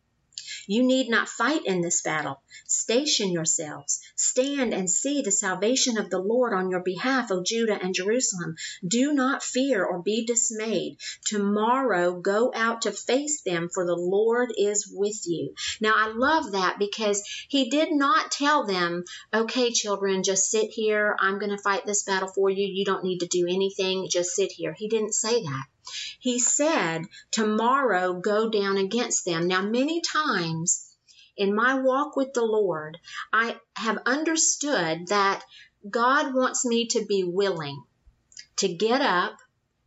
You 0.67 0.83
need 0.83 1.09
not 1.09 1.29
fight 1.29 1.65
in 1.65 1.81
this 1.81 2.03
battle. 2.03 2.43
Station 2.67 3.31
yourselves. 3.31 4.01
Stand 4.17 4.75
and 4.75 4.91
see 4.91 5.23
the 5.23 5.31
salvation 5.31 5.99
of 5.99 6.11
the 6.11 6.19
Lord 6.19 6.53
on 6.53 6.71
your 6.71 6.83
behalf, 6.83 7.31
O 7.31 7.43
Judah 7.43 7.79
and 7.81 7.95
Jerusalem. 7.95 8.57
Do 8.87 9.13
not 9.13 9.43
fear 9.43 9.85
or 9.85 10.03
be 10.03 10.25
dismayed. 10.25 10.99
Tomorrow 11.25 12.21
go 12.21 12.53
out 12.55 12.83
to 12.83 12.93
face 12.93 13.43
them, 13.43 13.69
for 13.73 13.87
the 13.87 13.97
Lord 13.97 14.53
is 14.57 14.91
with 14.93 15.27
you. 15.27 15.55
Now, 15.81 15.95
I 15.97 16.13
love 16.15 16.53
that 16.53 16.79
because 16.79 17.23
he 17.49 17.71
did 17.71 17.93
not 17.93 18.31
tell 18.31 18.67
them, 18.67 19.05
okay, 19.33 19.71
children, 19.73 20.23
just 20.23 20.51
sit 20.51 20.71
here. 20.71 21.17
I'm 21.19 21.39
going 21.39 21.51
to 21.51 21.63
fight 21.63 21.87
this 21.87 22.03
battle 22.03 22.29
for 22.29 22.51
you. 22.51 22.67
You 22.67 22.85
don't 22.85 23.05
need 23.05 23.19
to 23.19 23.27
do 23.27 23.47
anything. 23.49 24.09
Just 24.11 24.35
sit 24.35 24.53
here. 24.53 24.75
He 24.77 24.89
didn't 24.89 25.15
say 25.15 25.43
that. 25.43 25.65
He 26.19 26.39
said, 26.39 27.07
Tomorrow 27.31 28.15
go 28.21 28.49
down 28.51 28.77
against 28.77 29.25
them. 29.25 29.47
Now, 29.47 29.63
many 29.63 30.01
times 30.01 30.97
in 31.37 31.55
my 31.55 31.81
walk 31.81 32.17
with 32.17 32.33
the 32.35 32.45
Lord, 32.45 32.99
I 33.33 33.61
have 33.77 33.99
understood 34.07 35.09
that 35.09 35.45
God 35.89 36.35
wants 36.35 36.65
me 36.65 36.87
to 36.89 37.05
be 37.05 37.23
willing 37.23 37.85
to 38.57 38.69
get 38.75 39.01
up 39.01 39.39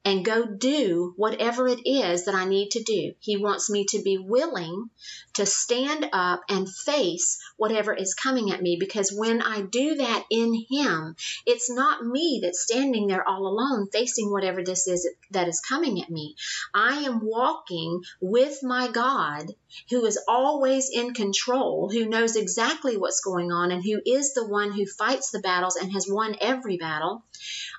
and 0.06 0.25
go 0.25 0.46
do 0.46 1.13
whatever 1.18 1.68
it 1.68 1.82
is 1.86 2.25
that 2.25 2.36
I 2.36 2.46
need 2.46 2.72
to 2.72 2.84
do. 2.84 3.13
He 3.20 3.38
wants 3.38 3.70
me 3.70 3.86
to 3.89 4.01
be 4.01 4.18
willing 4.18 4.89
to 5.34 5.46
stand 5.46 6.08
up 6.13 6.41
and 6.50 6.68
face 6.70 7.39
whatever 7.58 7.94
is 7.94 8.13
coming 8.13 8.51
at 8.51 8.62
me 8.62 8.77
because 8.79 9.12
when 9.12 9.41
I 9.41 9.62
do 9.62 9.96
that 9.96 10.25
in 10.29 10.65
Him, 10.70 11.15
it's 11.46 11.70
not 11.70 12.06
me 12.06 12.39
that's 12.41 12.63
standing 12.63 13.08
there 13.08 13.27
all 13.27 13.48
alone 13.48 13.88
facing 13.91 14.32
whatever 14.32 14.63
this 14.63 14.88
is 14.88 15.08
that 15.32 15.48
is 15.48 15.62
coming 15.62 16.01
at 16.01 16.10
me. 16.10 16.36
I 16.74 17.03
am 17.03 17.20
walking 17.24 18.01
with 18.22 18.63
my 18.63 18.89
God 18.89 19.48
who 19.89 20.06
is 20.06 20.20
always 20.27 20.89
in 20.89 21.13
control, 21.13 21.89
who 21.91 22.10
knows 22.10 22.36
exactly 22.36 22.98
what's 22.98 23.22
going 23.22 23.51
on, 23.51 23.72
and 23.72 23.84
who 23.84 24.01
is 24.06 24.34
the 24.34 24.48
one 24.48 24.72
who 24.72 24.86
fights 24.86 25.32
the 25.32 25.39
battles 25.39 25.75
and 25.75 25.91
has 25.91 26.08
won 26.10 26.36
every 26.41 26.77
battle. 26.77 27.24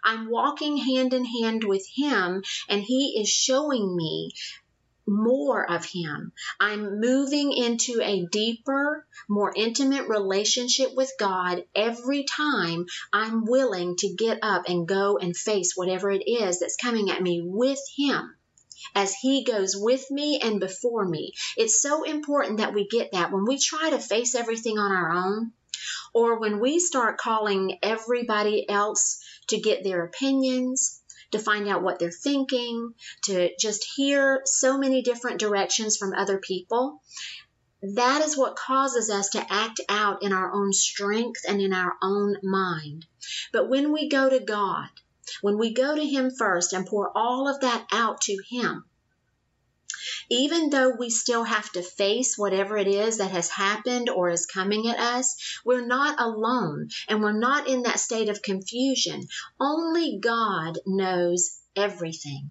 I'm 0.05 0.31
walking 0.31 0.77
hand 0.77 1.13
in 1.13 1.25
hand 1.25 1.65
with 1.65 1.87
Him, 1.95 2.10
and 2.11 2.83
He 2.83 3.21
is 3.21 3.29
showing 3.29 3.97
me 3.97 4.33
more 5.07 5.69
of 5.71 5.85
Him. 5.85 6.33
I'm 6.59 7.01
moving 7.01 7.53
into 7.53 8.01
a 8.03 8.27
deeper, 8.31 9.07
more 9.29 9.53
intimate 9.55 10.09
relationship 10.09 10.95
with 10.95 11.13
God 11.19 11.65
every 11.75 12.25
time 12.25 12.87
I'm 13.13 13.45
willing 13.45 13.97
to 13.97 14.15
get 14.15 14.39
up 14.43 14.69
and 14.69 14.87
go 14.87 15.19
and 15.19 15.37
face 15.37 15.73
whatever 15.75 16.11
it 16.11 16.25
is 16.27 16.61
that's 16.61 16.77
coming 16.77 17.11
at 17.11 17.23
me 17.23 17.43
with 17.45 17.81
Him 17.97 18.37
as 18.95 19.15
He 19.15 19.45
goes 19.45 19.75
with 19.77 20.11
me 20.11 20.41
and 20.43 20.61
before 20.61 21.07
me. 21.07 21.33
It's 21.57 21.83
so 21.83 22.05
important 22.05 22.59
that 22.59 22.75
we 22.75 22.87
get 22.87 23.13
that. 23.13 23.33
When 23.33 23.45
we 23.45 23.59
try 23.59 23.91
to 23.91 23.99
face 23.99 24.35
everything 24.35 24.79
on 24.79 24.93
our 24.93 25.13
own, 25.13 25.53
or 26.13 26.39
when 26.39 26.61
we 26.61 26.79
start 26.79 27.19
calling 27.19 27.79
everybody 27.83 28.69
else 28.69 29.23
to 29.49 29.61
get 29.61 29.85
their 29.85 30.05
opinions, 30.05 31.00
to 31.33 31.39
find 31.39 31.69
out 31.69 31.83
what 31.83 31.99
they're 31.99 32.11
thinking, 32.11 32.95
to 33.25 33.51
just 33.59 33.87
hear 33.97 34.43
so 34.45 34.79
many 34.79 35.03
different 35.03 35.41
directions 35.41 35.97
from 35.97 36.13
other 36.13 36.39
people, 36.39 37.01
that 37.83 38.23
is 38.23 38.37
what 38.37 38.57
causes 38.57 39.11
us 39.11 39.31
to 39.31 39.53
act 39.53 39.81
out 39.89 40.23
in 40.23 40.33
our 40.33 40.53
own 40.53 40.73
strength 40.73 41.41
and 41.49 41.61
in 41.61 41.73
our 41.73 41.95
own 42.03 42.37
mind. 42.43 43.07
But 43.53 43.69
when 43.69 43.93
we 43.93 44.09
go 44.09 44.29
to 44.29 44.41
God, 44.41 44.89
when 45.41 45.59
we 45.59 45.73
go 45.73 45.95
to 45.95 46.07
Him 46.07 46.31
first 46.31 46.73
and 46.73 46.87
pour 46.87 47.17
all 47.17 47.49
of 47.49 47.61
that 47.61 47.87
out 47.91 48.21
to 48.23 48.37
Him, 48.51 48.85
even 50.31 50.71
though 50.71 50.95
we 50.97 51.11
still 51.11 51.43
have 51.43 51.71
to 51.73 51.83
face 51.83 52.39
whatever 52.39 52.77
it 52.79 52.87
is 52.87 53.19
that 53.19 53.33
has 53.33 53.51
happened 53.51 54.09
or 54.09 54.31
is 54.31 54.47
coming 54.47 54.89
at 54.89 54.99
us, 54.99 55.61
we're 55.65 55.85
not 55.85 56.21
alone 56.21 56.89
and 57.09 57.21
we're 57.21 57.33
not 57.33 57.69
in 57.69 57.83
that 57.83 57.99
state 57.99 58.29
of 58.29 58.41
confusion. 58.41 59.27
Only 59.61 60.19
God 60.21 60.79
knows 60.87 61.59
everything. 61.75 62.51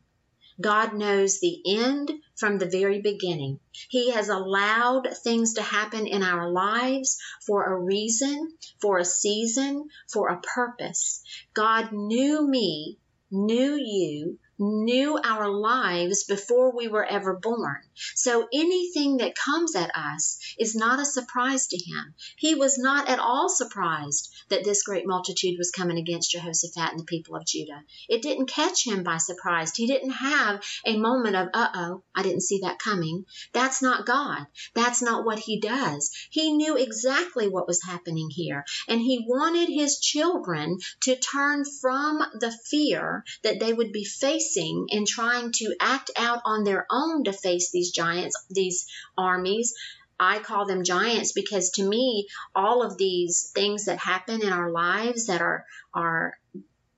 God 0.62 0.94
knows 0.94 1.40
the 1.40 1.62
end 1.66 2.12
from 2.36 2.58
the 2.58 2.70
very 2.70 3.02
beginning. 3.02 3.62
He 3.72 4.12
has 4.12 4.28
allowed 4.28 5.08
things 5.24 5.54
to 5.54 5.62
happen 5.62 6.06
in 6.06 6.22
our 6.22 6.52
lives 6.52 7.18
for 7.48 7.64
a 7.64 7.80
reason, 7.80 8.52
for 8.82 8.98
a 8.98 9.06
season, 9.06 9.86
for 10.12 10.28
a 10.28 10.42
purpose. 10.42 11.24
God 11.54 11.94
knew 11.94 12.46
me, 12.46 12.98
knew 13.32 13.76
you, 13.76 14.38
knew 14.60 15.18
our 15.24 15.48
lives 15.48 16.25
before 16.25 16.75
we 16.75 16.88
were 16.88 17.06
ever 17.06 17.39
born. 17.42 17.78
So 18.16 18.48
anything 18.54 19.18
that 19.18 19.36
comes 19.36 19.75
at 19.75 19.96
us 19.96 20.38
is 20.60 20.75
not 20.75 21.00
a 21.00 21.06
surprise 21.06 21.68
to 21.68 21.78
him. 21.78 22.13
He 22.36 22.56
was 22.56 22.78
not 22.78 23.10
at 23.10 23.20
all 23.20 23.50
surprised 23.50 24.30
that 24.50 24.63
this 24.63 24.84
great 24.84 25.08
multitude 25.08 25.58
was 25.58 25.72
coming 25.72 25.98
against 25.98 26.32
Jehoshaphat 26.32 26.92
and 26.92 27.00
the 27.00 27.06
people 27.06 27.36
of 27.36 27.46
Judah. 27.46 27.84
It 28.10 28.22
didn't 28.22 28.48
catch 28.48 28.86
him 28.86 29.04
by 29.04 29.18
surprise. 29.18 29.74
He 29.75 29.88
didn't 29.88 30.12
have 30.12 30.62
a 30.86 30.98
moment 30.98 31.36
of, 31.36 31.48
uh 31.54 31.70
oh, 31.74 32.04
I 32.13 32.24
didn't 32.24 32.42
see 32.42 32.60
that 32.63 32.80
coming. 32.80 33.25
That's 33.54 33.82
not 33.82 34.06
God. 34.06 34.46
That's 34.75 35.01
not 35.01 35.25
what 35.25 35.39
he 35.39 35.60
does. 35.62 36.12
He 36.30 36.54
knew 36.54 36.75
exactly 36.75 37.48
what 37.48 37.68
was 37.68 37.84
happening 37.84 38.30
here, 38.30 38.66
and 38.88 39.00
he 39.00 39.25
wanted 39.28 39.70
his 39.70 40.00
children 40.00 40.78
to 41.01 41.16
turn 41.16 41.63
from 41.82 42.20
the 42.39 42.51
fear 42.70 43.24
that 43.44 43.60
they 43.60 43.72
would 43.72 43.92
be 43.92 44.04
facing 44.04 44.49
in 44.58 45.06
trying 45.06 45.51
to 45.53 45.75
act 45.79 46.12
out 46.18 46.41
on 46.46 46.63
their 46.63 46.86
own 46.89 47.24
to 47.25 47.34
face 47.34 47.72
these 47.72 47.91
giants, 47.91 48.36
these 48.50 48.86
armies. 49.18 49.74
I 50.20 50.39
call 50.39 50.65
them 50.65 50.84
giants 50.84 51.32
because 51.32 51.72
to 51.72 51.84
me, 51.84 52.27
all 52.53 52.84
of 52.84 52.98
these 52.98 53.51
things 53.56 53.86
that 53.86 54.00
happen 54.00 54.41
in 54.41 54.51
our 54.51 54.72
lives 54.72 55.27
that 55.27 55.41
are, 55.41 55.65
are 55.94 56.34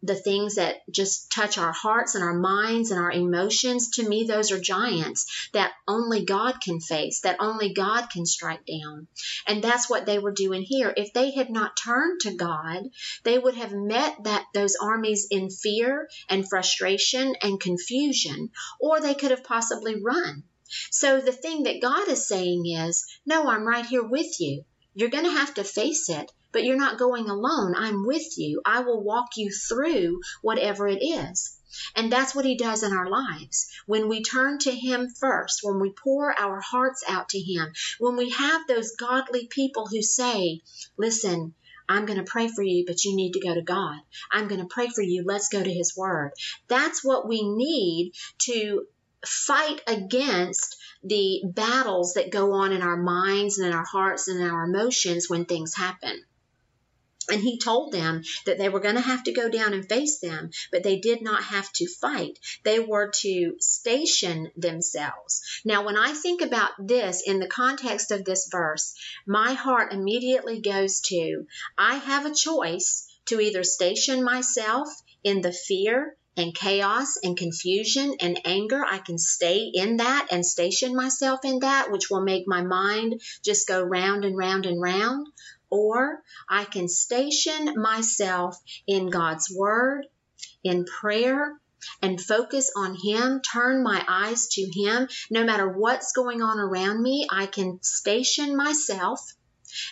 the 0.04 0.16
things 0.16 0.56
that 0.56 0.78
just 0.90 1.32
touch 1.32 1.58
our 1.58 1.72
hearts 1.72 2.16
and 2.16 2.24
our 2.24 2.34
minds 2.34 2.92
and 2.92 3.00
our 3.00 3.12
emotions, 3.12 3.92
to 3.92 4.08
me, 4.08 4.24
those 4.24 4.52
are 4.52 4.60
giants 4.60 5.50
that 5.54 5.72
only 5.88 6.26
God 6.26 6.60
can 6.62 6.80
face, 6.80 7.22
that 7.22 7.38
only 7.40 7.74
God 7.74 8.10
can 8.10 8.26
strike 8.26 8.66
down. 8.66 9.08
And 9.48 9.64
that's 9.64 9.90
what 9.90 10.06
they 10.06 10.18
were 10.18 10.32
doing 10.32 10.64
here. 10.64 10.94
If 10.96 11.14
they 11.14 11.32
had 11.32 11.50
not 11.50 11.78
turned 11.78 12.22
to 12.22 12.36
God, 12.36 12.84
they 13.24 13.38
would 13.38 13.56
have 13.56 13.74
met 13.74 14.24
that 14.24 14.46
those 14.54 14.76
armies 14.82 15.28
in 15.30 15.50
fear 15.50 16.08
and 16.30 16.48
frustration 16.48 17.36
and 17.42 17.60
confusion, 17.60 18.50
or 18.80 19.00
they 19.00 19.14
could 19.14 19.32
have 19.32 19.44
possibly 19.44 20.02
run. 20.02 20.44
So 20.90 21.20
the 21.20 21.34
thing 21.34 21.64
that 21.64 21.82
God 21.82 22.08
is 22.08 22.28
saying 22.28 22.66
is, 22.66 23.06
no, 23.26 23.48
I'm 23.48 23.68
right 23.68 23.86
here 23.86 24.04
with 24.04 24.40
you. 24.40 24.64
You're 24.94 25.10
going 25.10 25.26
to 25.26 25.32
have 25.32 25.54
to 25.56 25.64
face 25.64 26.10
it, 26.10 26.32
but 26.52 26.64
you're 26.64 26.78
not 26.78 27.00
going 27.00 27.30
alone. 27.30 27.74
I'm 27.76 28.06
with 28.06 28.38
you. 28.38 28.62
I 28.66 28.82
will 28.82 29.04
walk 29.04 29.38
you 29.38 29.52
through 29.52 30.22
whatever 30.42 30.88
it 30.88 31.02
is. 31.02 31.58
And 31.96 32.12
that's 32.12 32.36
what 32.36 32.46
he 32.46 32.58
does 32.58 32.84
in 32.84 32.92
our 32.92 33.10
lives. 33.10 33.68
When 33.86 34.10
we 34.10 34.24
turn 34.24 34.60
to 34.60 34.72
him 34.72 35.08
first, 35.10 35.62
when 35.64 35.80
we 35.80 35.92
pour 35.92 36.38
our 36.38 36.60
hearts 36.60 37.04
out 37.08 37.30
to 37.30 37.40
him, 37.40 37.72
when 38.00 38.18
we 38.18 38.32
have 38.32 38.68
those 38.68 38.96
godly 38.98 39.48
people 39.48 39.88
who 39.88 40.02
say, 40.02 40.62
listen, 40.98 41.54
I'm 41.88 42.06
going 42.06 42.20
to 42.20 42.30
pray 42.30 42.48
for 42.48 42.64
you, 42.64 42.86
but 42.86 43.04
you 43.04 43.16
need 43.16 43.34
to 43.34 43.40
go 43.40 43.54
to 43.54 43.62
God. 43.62 44.00
I'm 44.32 44.48
going 44.48 44.62
to 44.62 44.68
pray 44.68 44.90
for 44.90 45.02
you. 45.02 45.24
Let's 45.26 45.50
go 45.50 45.64
to 45.64 45.74
his 45.74 45.96
word. 45.96 46.32
That's 46.68 47.04
what 47.04 47.28
we 47.28 47.44
need 47.44 48.14
to 48.44 48.86
fight 49.26 49.82
against 49.88 50.78
the 51.04 51.42
battles 51.46 52.14
that 52.14 52.32
go 52.32 52.54
on 52.54 52.72
in 52.72 52.82
our 52.82 52.98
minds 52.98 53.58
and 53.58 53.68
in 53.68 53.74
our 53.74 53.86
hearts 53.86 54.28
and 54.28 54.40
in 54.42 54.50
our 54.50 54.66
emotions 54.66 55.30
when 55.30 55.46
things 55.46 55.76
happen. 55.76 56.24
And 57.30 57.42
he 57.42 57.60
told 57.60 57.92
them 57.92 58.24
that 58.46 58.58
they 58.58 58.70
were 58.70 58.80
going 58.80 58.96
to 58.96 59.02
have 59.02 59.24
to 59.24 59.32
go 59.32 59.48
down 59.48 59.74
and 59.74 59.88
face 59.88 60.20
them, 60.20 60.50
but 60.72 60.84
they 60.84 61.00
did 61.00 61.22
not 61.22 61.44
have 61.44 61.72
to 61.74 61.88
fight. 61.88 62.40
They 62.64 62.80
were 62.80 63.12
to 63.22 63.56
station 63.60 64.52
themselves. 64.58 65.42
Now, 65.64 65.86
when 65.86 65.98
I 65.98 66.14
think 66.14 66.42
about 66.42 66.72
this 66.80 67.22
in 67.26 67.40
the 67.40 67.48
context 67.48 68.12
of 68.12 68.26
this 68.26 68.48
verse, 68.52 68.96
my 69.28 69.54
heart 69.54 69.94
immediately 69.94 70.62
goes 70.62 71.02
to 71.02 71.46
I 71.78 71.96
have 71.96 72.26
a 72.26 72.34
choice 72.34 73.08
to 73.26 73.40
either 73.40 73.64
station 73.64 74.24
myself 74.24 74.90
in 75.24 75.42
the 75.42 75.54
fear 75.54 76.18
and 76.38 76.56
chaos 76.56 77.18
and 77.24 77.38
confusion 77.38 78.16
and 78.20 78.40
anger. 78.46 78.84
I 78.84 79.00
can 79.00 79.18
stay 79.18 79.70
in 79.74 79.98
that 79.98 80.28
and 80.32 80.46
station 80.46 80.96
myself 80.96 81.42
in 81.44 81.60
that, 81.60 81.92
which 81.92 82.10
will 82.10 82.22
make 82.22 82.48
my 82.48 82.62
mind 82.62 83.22
just 83.44 83.68
go 83.68 83.82
round 83.82 84.26
and 84.26 84.38
round 84.38 84.66
and 84.66 84.82
round. 84.82 85.28
Or 85.72 86.22
I 86.50 86.66
can 86.66 86.88
station 86.88 87.82
myself 87.82 88.58
in 88.86 89.10
God's 89.10 89.50
Word, 89.50 90.06
in 90.64 90.86
prayer, 90.86 91.60
and 92.02 92.22
focus 92.22 92.72
on 92.76 92.96
Him, 92.96 93.42
turn 93.42 93.82
my 93.82 94.04
eyes 94.08 94.48
to 94.50 94.62
Him. 94.62 95.08
No 95.32 95.44
matter 95.44 95.68
what's 95.68 96.12
going 96.12 96.42
on 96.42 96.60
around 96.60 97.02
me, 97.02 97.28
I 97.32 97.48
can 97.48 97.80
station 97.82 98.56
myself 98.56 99.22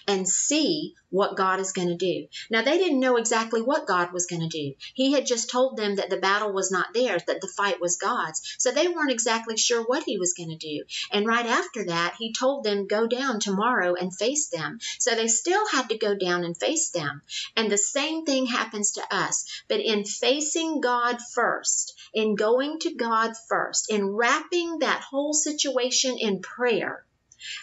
and 0.07 0.27
see 0.27 0.95
what 1.09 1.35
God 1.35 1.59
is 1.59 1.71
going 1.71 1.87
to 1.87 1.95
do. 1.95 2.27
Now, 2.49 2.61
they 2.61 2.77
didn't 2.77 2.99
know 2.99 3.17
exactly 3.17 3.61
what 3.61 3.87
God 3.87 4.11
was 4.11 4.27
going 4.27 4.41
to 4.41 4.47
do. 4.47 4.75
He 4.93 5.13
had 5.13 5.25
just 5.25 5.49
told 5.49 5.77
them 5.77 5.95
that 5.95 6.09
the 6.09 6.17
battle 6.17 6.53
was 6.53 6.71
not 6.71 6.93
theirs, 6.93 7.23
that 7.27 7.41
the 7.41 7.47
fight 7.47 7.81
was 7.81 7.97
God's. 7.97 8.41
So 8.59 8.71
they 8.71 8.87
weren't 8.87 9.11
exactly 9.11 9.57
sure 9.57 9.83
what 9.83 10.03
He 10.03 10.17
was 10.17 10.33
going 10.33 10.49
to 10.49 10.55
do. 10.55 10.83
And 11.11 11.25
right 11.25 11.45
after 11.45 11.85
that, 11.85 12.15
He 12.17 12.33
told 12.33 12.63
them, 12.63 12.87
Go 12.87 13.07
down 13.07 13.39
tomorrow 13.39 13.95
and 13.95 14.15
face 14.15 14.49
them. 14.49 14.79
So 14.99 15.15
they 15.15 15.27
still 15.27 15.67
had 15.67 15.89
to 15.89 15.97
go 15.97 16.15
down 16.15 16.43
and 16.43 16.57
face 16.57 16.89
them. 16.89 17.21
And 17.55 17.71
the 17.71 17.77
same 17.77 18.25
thing 18.25 18.45
happens 18.45 18.93
to 18.93 19.03
us. 19.15 19.45
But 19.67 19.79
in 19.79 20.05
facing 20.05 20.81
God 20.81 21.17
first, 21.33 21.95
in 22.13 22.35
going 22.35 22.79
to 22.79 22.93
God 22.93 23.33
first, 23.47 23.91
in 23.91 24.05
wrapping 24.05 24.79
that 24.79 25.01
whole 25.01 25.33
situation 25.33 26.17
in 26.17 26.41
prayer, 26.41 27.05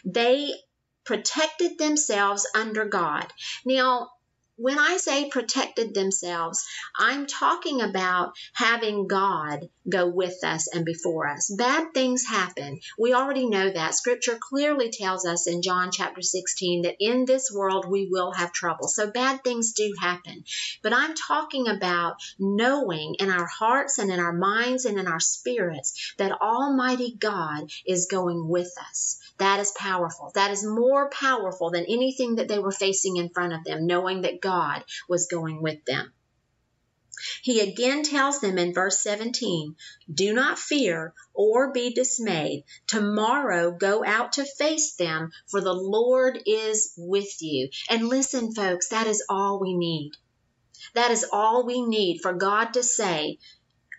they 0.04 0.52
protected 1.06 1.78
themselves 1.78 2.46
under 2.54 2.84
God. 2.84 3.26
Now, 3.64 4.10
when 4.56 4.78
I 4.78 4.96
say 4.96 5.28
protected 5.28 5.94
themselves, 5.94 6.66
I'm 6.98 7.26
talking 7.26 7.82
about 7.82 8.32
having 8.54 9.06
God 9.06 9.68
go 9.88 10.08
with 10.08 10.42
us 10.42 10.66
and 10.74 10.84
before 10.84 11.28
us. 11.28 11.52
Bad 11.56 11.92
things 11.92 12.24
happen. 12.24 12.80
We 12.98 13.12
already 13.12 13.46
know 13.48 13.70
that. 13.70 13.94
Scripture 13.94 14.38
clearly 14.40 14.90
tells 14.90 15.26
us 15.26 15.46
in 15.46 15.62
John 15.62 15.90
chapter 15.92 16.22
16 16.22 16.82
that 16.82 16.96
in 17.00 17.24
this 17.24 17.50
world 17.54 17.86
we 17.88 18.08
will 18.10 18.32
have 18.32 18.52
trouble. 18.52 18.88
So 18.88 19.10
bad 19.10 19.44
things 19.44 19.72
do 19.72 19.94
happen. 20.00 20.44
But 20.82 20.94
I'm 20.94 21.14
talking 21.14 21.68
about 21.68 22.16
knowing 22.38 23.16
in 23.18 23.30
our 23.30 23.46
hearts 23.46 23.98
and 23.98 24.10
in 24.10 24.20
our 24.20 24.32
minds 24.32 24.86
and 24.86 24.98
in 24.98 25.06
our 25.06 25.20
spirits 25.20 26.14
that 26.16 26.32
Almighty 26.32 27.14
God 27.18 27.70
is 27.86 28.08
going 28.10 28.48
with 28.48 28.72
us. 28.88 29.18
That 29.38 29.60
is 29.60 29.72
powerful. 29.76 30.32
That 30.34 30.50
is 30.50 30.64
more 30.64 31.10
powerful 31.10 31.70
than 31.70 31.84
anything 31.84 32.36
that 32.36 32.48
they 32.48 32.58
were 32.58 32.72
facing 32.72 33.16
in 33.16 33.28
front 33.28 33.52
of 33.52 33.64
them, 33.64 33.86
knowing 33.86 34.22
that 34.22 34.40
God 34.46 34.84
was 35.08 35.26
going 35.26 35.60
with 35.60 35.84
them. 35.86 36.12
He 37.42 37.60
again 37.60 38.02
tells 38.02 38.40
them 38.40 38.58
in 38.58 38.74
verse 38.74 39.00
17, 39.00 39.74
Do 40.12 40.34
not 40.34 40.58
fear 40.58 41.14
or 41.34 41.72
be 41.72 41.94
dismayed. 41.94 42.64
Tomorrow 42.86 43.72
go 43.72 44.04
out 44.04 44.34
to 44.34 44.44
face 44.44 44.94
them, 44.94 45.30
for 45.50 45.60
the 45.60 45.72
Lord 45.72 46.38
is 46.46 46.92
with 46.96 47.40
you. 47.40 47.70
And 47.88 48.08
listen, 48.08 48.54
folks, 48.54 48.88
that 48.90 49.06
is 49.06 49.24
all 49.28 49.58
we 49.58 49.74
need. 49.74 50.12
That 50.94 51.10
is 51.10 51.24
all 51.32 51.64
we 51.64 51.80
need 51.80 52.20
for 52.20 52.34
God 52.34 52.74
to 52.74 52.82
say, 52.82 53.38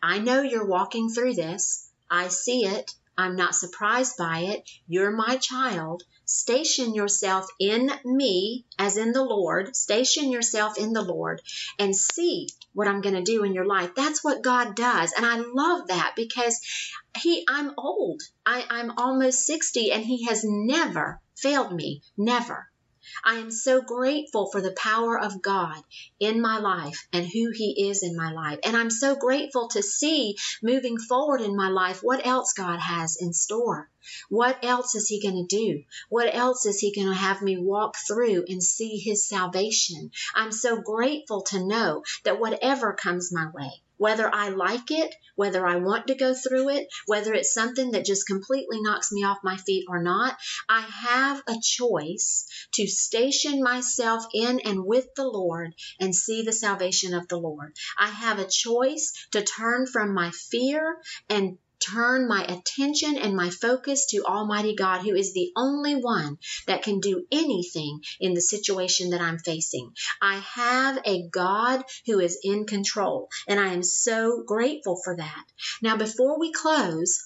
I 0.01 0.19
know 0.19 0.43
you're 0.43 0.67
walking 0.67 1.09
through 1.09 1.33
this. 1.33 1.89
I 2.09 2.27
see 2.27 2.65
it. 2.65 2.93
I'm 3.17 3.35
not 3.35 3.55
surprised 3.55 4.17
by 4.17 4.39
it. 4.41 4.69
You're 4.87 5.11
my 5.11 5.37
child. 5.37 6.03
Station 6.25 6.93
yourself 6.93 7.47
in 7.59 7.89
me, 8.05 8.65
as 8.77 8.97
in 8.97 9.11
the 9.11 9.23
Lord. 9.23 9.75
Station 9.75 10.31
yourself 10.31 10.77
in 10.77 10.93
the 10.93 11.01
Lord 11.01 11.41
and 11.79 11.95
see 11.95 12.47
what 12.73 12.87
I'm 12.87 13.01
going 13.01 13.15
to 13.15 13.23
do 13.23 13.43
in 13.43 13.53
your 13.53 13.65
life. 13.65 13.95
That's 13.95 14.23
what 14.23 14.43
God 14.43 14.75
does. 14.75 15.13
And 15.13 15.25
I 15.25 15.37
love 15.37 15.87
that 15.87 16.13
because 16.15 16.59
he, 17.17 17.43
I'm 17.47 17.73
old. 17.77 18.21
I, 18.45 18.65
I'm 18.69 18.91
almost 18.97 19.45
60 19.45 19.91
and 19.91 20.03
he 20.03 20.25
has 20.25 20.43
never 20.43 21.19
failed 21.35 21.73
me. 21.73 22.03
Never. 22.17 22.67
I 23.23 23.35
am 23.35 23.51
so 23.51 23.81
grateful 23.81 24.49
for 24.51 24.61
the 24.61 24.71
power 24.71 25.19
of 25.19 25.41
God 25.41 25.81
in 26.19 26.41
my 26.41 26.59
life 26.59 27.07
and 27.13 27.25
who 27.25 27.51
He 27.51 27.89
is 27.89 28.03
in 28.03 28.15
my 28.15 28.31
life. 28.31 28.59
And 28.63 28.75
I'm 28.75 28.89
so 28.89 29.15
grateful 29.15 29.69
to 29.69 29.81
see 29.81 30.37
moving 30.61 30.97
forward 30.97 31.41
in 31.41 31.55
my 31.55 31.69
life 31.69 32.03
what 32.03 32.25
else 32.25 32.53
God 32.53 32.79
has 32.79 33.17
in 33.19 33.33
store. 33.33 33.89
What 34.29 34.63
else 34.63 34.95
is 34.95 35.07
He 35.07 35.21
going 35.21 35.47
to 35.47 35.55
do? 35.55 35.83
What 36.09 36.33
else 36.33 36.65
is 36.65 36.79
He 36.79 36.93
going 36.93 37.07
to 37.07 37.13
have 37.13 37.41
me 37.41 37.57
walk 37.57 37.95
through 38.07 38.45
and 38.47 38.63
see 38.63 38.97
His 38.97 39.27
salvation? 39.27 40.11
I'm 40.35 40.51
so 40.51 40.81
grateful 40.81 41.43
to 41.43 41.65
know 41.65 42.03
that 42.23 42.39
whatever 42.39 42.93
comes 42.93 43.31
my 43.33 43.49
way, 43.53 43.81
whether 43.97 44.33
I 44.33 44.49
like 44.49 44.91
it, 44.91 45.13
whether 45.35 45.65
I 45.65 45.77
want 45.77 46.07
to 46.07 46.15
go 46.15 46.33
through 46.33 46.69
it, 46.69 46.87
whether 47.05 47.33
it's 47.33 47.53
something 47.53 47.91
that 47.91 48.05
just 48.05 48.27
completely 48.27 48.81
knocks 48.81 49.11
me 49.11 49.23
off 49.23 49.37
my 49.43 49.57
feet 49.57 49.85
or 49.87 50.01
not, 50.01 50.37
I 50.69 50.81
have 50.81 51.43
a 51.47 51.55
choice 51.61 52.45
to 52.73 52.87
station 52.87 53.61
myself 53.61 54.25
in 54.33 54.59
and 54.61 54.85
with 54.85 55.07
the 55.15 55.27
Lord 55.27 55.73
and 55.99 56.15
see 56.15 56.43
the 56.43 56.53
salvation 56.53 57.13
of 57.13 57.27
the 57.27 57.37
Lord. 57.37 57.75
I 57.97 58.07
have 58.07 58.39
a 58.39 58.49
choice 58.49 59.13
to 59.31 59.43
turn 59.43 59.87
from 59.87 60.13
my 60.13 60.31
fear 60.31 60.97
and 61.29 61.57
turn 61.79 62.27
my 62.27 62.43
attention 62.43 63.17
and 63.17 63.35
my 63.35 63.49
focus 63.49 64.07
to 64.07 64.23
Almighty 64.25 64.75
God, 64.75 65.01
who 65.01 65.15
is 65.15 65.33
the 65.33 65.51
only 65.55 65.95
one 65.95 66.37
that 66.65 66.83
can 66.83 66.99
do 66.99 67.25
anything 67.31 68.01
in 68.19 68.33
the 68.33 68.41
situation 68.41 69.11
that 69.11 69.21
I'm 69.21 69.39
facing. 69.39 69.93
I 70.21 70.37
have 70.55 70.99
a 71.05 71.27
God 71.29 71.83
who 72.05 72.19
is 72.19 72.39
in 72.43 72.65
control, 72.65 73.29
and 73.47 73.59
I 73.59 73.73
am 73.73 73.83
so 73.83 74.43
grateful 74.45 74.99
for 75.03 75.15
that. 75.17 75.45
Now, 75.81 75.97
before 75.97 76.39
we 76.39 76.51
close, 76.51 77.23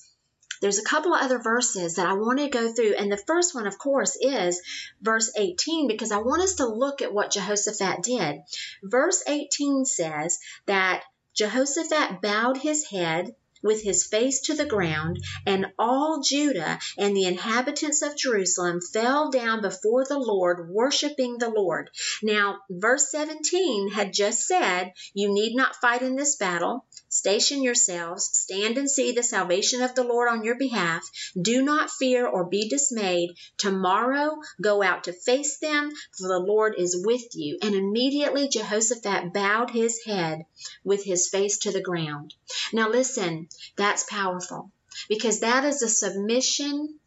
there's 0.62 0.78
a 0.78 0.84
couple 0.84 1.14
of 1.14 1.22
other 1.22 1.40
verses 1.40 1.96
that 1.96 2.06
I 2.06 2.14
want 2.14 2.40
to 2.40 2.50
go 2.50 2.72
through. 2.72 2.94
And 2.94 3.12
the 3.12 3.18
first 3.18 3.56
one, 3.56 3.66
of 3.66 3.80
course, 3.80 4.16
is 4.22 4.62
verse 5.02 5.32
18, 5.36 5.88
because 5.88 6.12
I 6.12 6.20
want 6.20 6.44
us 6.44 6.56
to 6.56 6.68
look 6.68 7.02
at 7.02 7.14
what 7.14 7.32
Jehoshaphat 7.32 8.04
did. 8.04 8.42
Verse 8.84 9.24
18 9.28 9.86
says 9.86 10.38
that 10.68 11.04
Jehoshaphat 11.34 12.22
bowed 12.22 12.58
his 12.58 12.86
head 12.86 13.34
with 13.62 13.84
his 13.84 14.06
face 14.06 14.42
to 14.42 14.56
the 14.56 14.66
ground, 14.66 15.24
and 15.46 15.68
all 15.78 16.22
Judah 16.22 16.80
and 16.98 17.16
the 17.16 17.26
inhabitants 17.26 18.02
of 18.02 18.18
Jerusalem 18.18 18.80
fell 18.82 19.30
down 19.32 19.62
before 19.62 20.06
the 20.06 20.20
Lord, 20.20 20.70
worshiping 20.70 21.38
the 21.38 21.50
Lord. 21.50 21.90
Now, 22.24 22.60
verse 22.70 23.12
17 23.12 23.90
had 23.90 24.14
just 24.14 24.48
said, 24.48 24.94
You 25.14 25.34
need 25.34 25.56
not 25.56 25.76
fight 25.76 26.02
in 26.02 26.16
this 26.16 26.36
battle. 26.36 26.86
Station 27.14 27.62
yourselves, 27.62 28.30
stand 28.32 28.78
and 28.78 28.90
see 28.90 29.12
the 29.12 29.22
salvation 29.22 29.82
of 29.82 29.94
the 29.96 30.04
Lord 30.06 30.30
on 30.30 30.46
your 30.46 30.56
behalf. 30.56 31.04
Do 31.40 31.62
not 31.62 31.92
fear 31.92 32.26
or 32.26 32.46
be 32.46 32.70
dismayed. 32.70 33.36
Tomorrow 33.58 34.38
go 34.62 34.82
out 34.82 35.04
to 35.04 35.12
face 35.12 35.58
them, 35.58 35.92
for 36.18 36.30
the 36.30 36.40
Lord 36.40 36.76
is 36.78 37.04
with 37.06 37.36
you. 37.36 37.58
And 37.62 37.76
immediately 37.76 38.48
Jehoshaphat 38.48 39.34
bowed 39.34 39.72
his 39.72 40.02
head 40.06 40.46
with 40.86 41.04
his 41.04 41.28
face 41.28 41.58
to 41.60 41.72
the 41.74 41.82
ground. 41.82 42.34
Now 42.72 42.90
listen, 42.90 43.50
that's 43.76 44.04
powerful 44.04 44.72
because 45.10 45.42
that 45.42 45.66
is 45.66 45.82
a 45.82 45.90
submission 45.90 46.98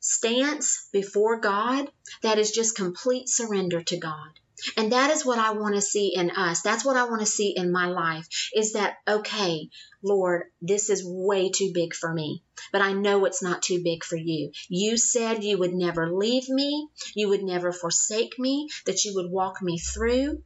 stance 0.00 0.88
before 0.92 1.38
God 1.38 1.88
that 2.22 2.40
is 2.40 2.50
just 2.50 2.74
complete 2.74 3.28
surrender 3.28 3.80
to 3.80 3.96
God. 3.96 4.40
And 4.76 4.92
that 4.92 5.10
is 5.10 5.24
what 5.24 5.38
I 5.38 5.52
want 5.52 5.74
to 5.74 5.80
see 5.80 6.14
in 6.14 6.30
us. 6.30 6.62
That's 6.62 6.84
what 6.84 6.96
I 6.96 7.04
want 7.04 7.20
to 7.20 7.26
see 7.26 7.54
in 7.56 7.72
my 7.72 7.86
life 7.86 8.28
is 8.54 8.72
that, 8.72 8.96
okay, 9.06 9.68
Lord, 10.02 10.44
this 10.60 10.90
is 10.90 11.02
way 11.04 11.50
too 11.50 11.72
big 11.72 11.94
for 11.94 12.12
me, 12.12 12.42
but 12.72 12.82
I 12.82 12.92
know 12.92 13.24
it's 13.24 13.42
not 13.42 13.62
too 13.62 13.82
big 13.82 14.04
for 14.04 14.16
you. 14.16 14.52
You 14.68 14.96
said 14.96 15.44
you 15.44 15.58
would 15.58 15.74
never 15.74 16.10
leave 16.12 16.48
me, 16.48 16.88
you 17.14 17.28
would 17.28 17.42
never 17.42 17.72
forsake 17.72 18.38
me, 18.38 18.68
that 18.86 19.04
you 19.04 19.14
would 19.14 19.30
walk 19.30 19.62
me 19.62 19.78
through. 19.78 20.42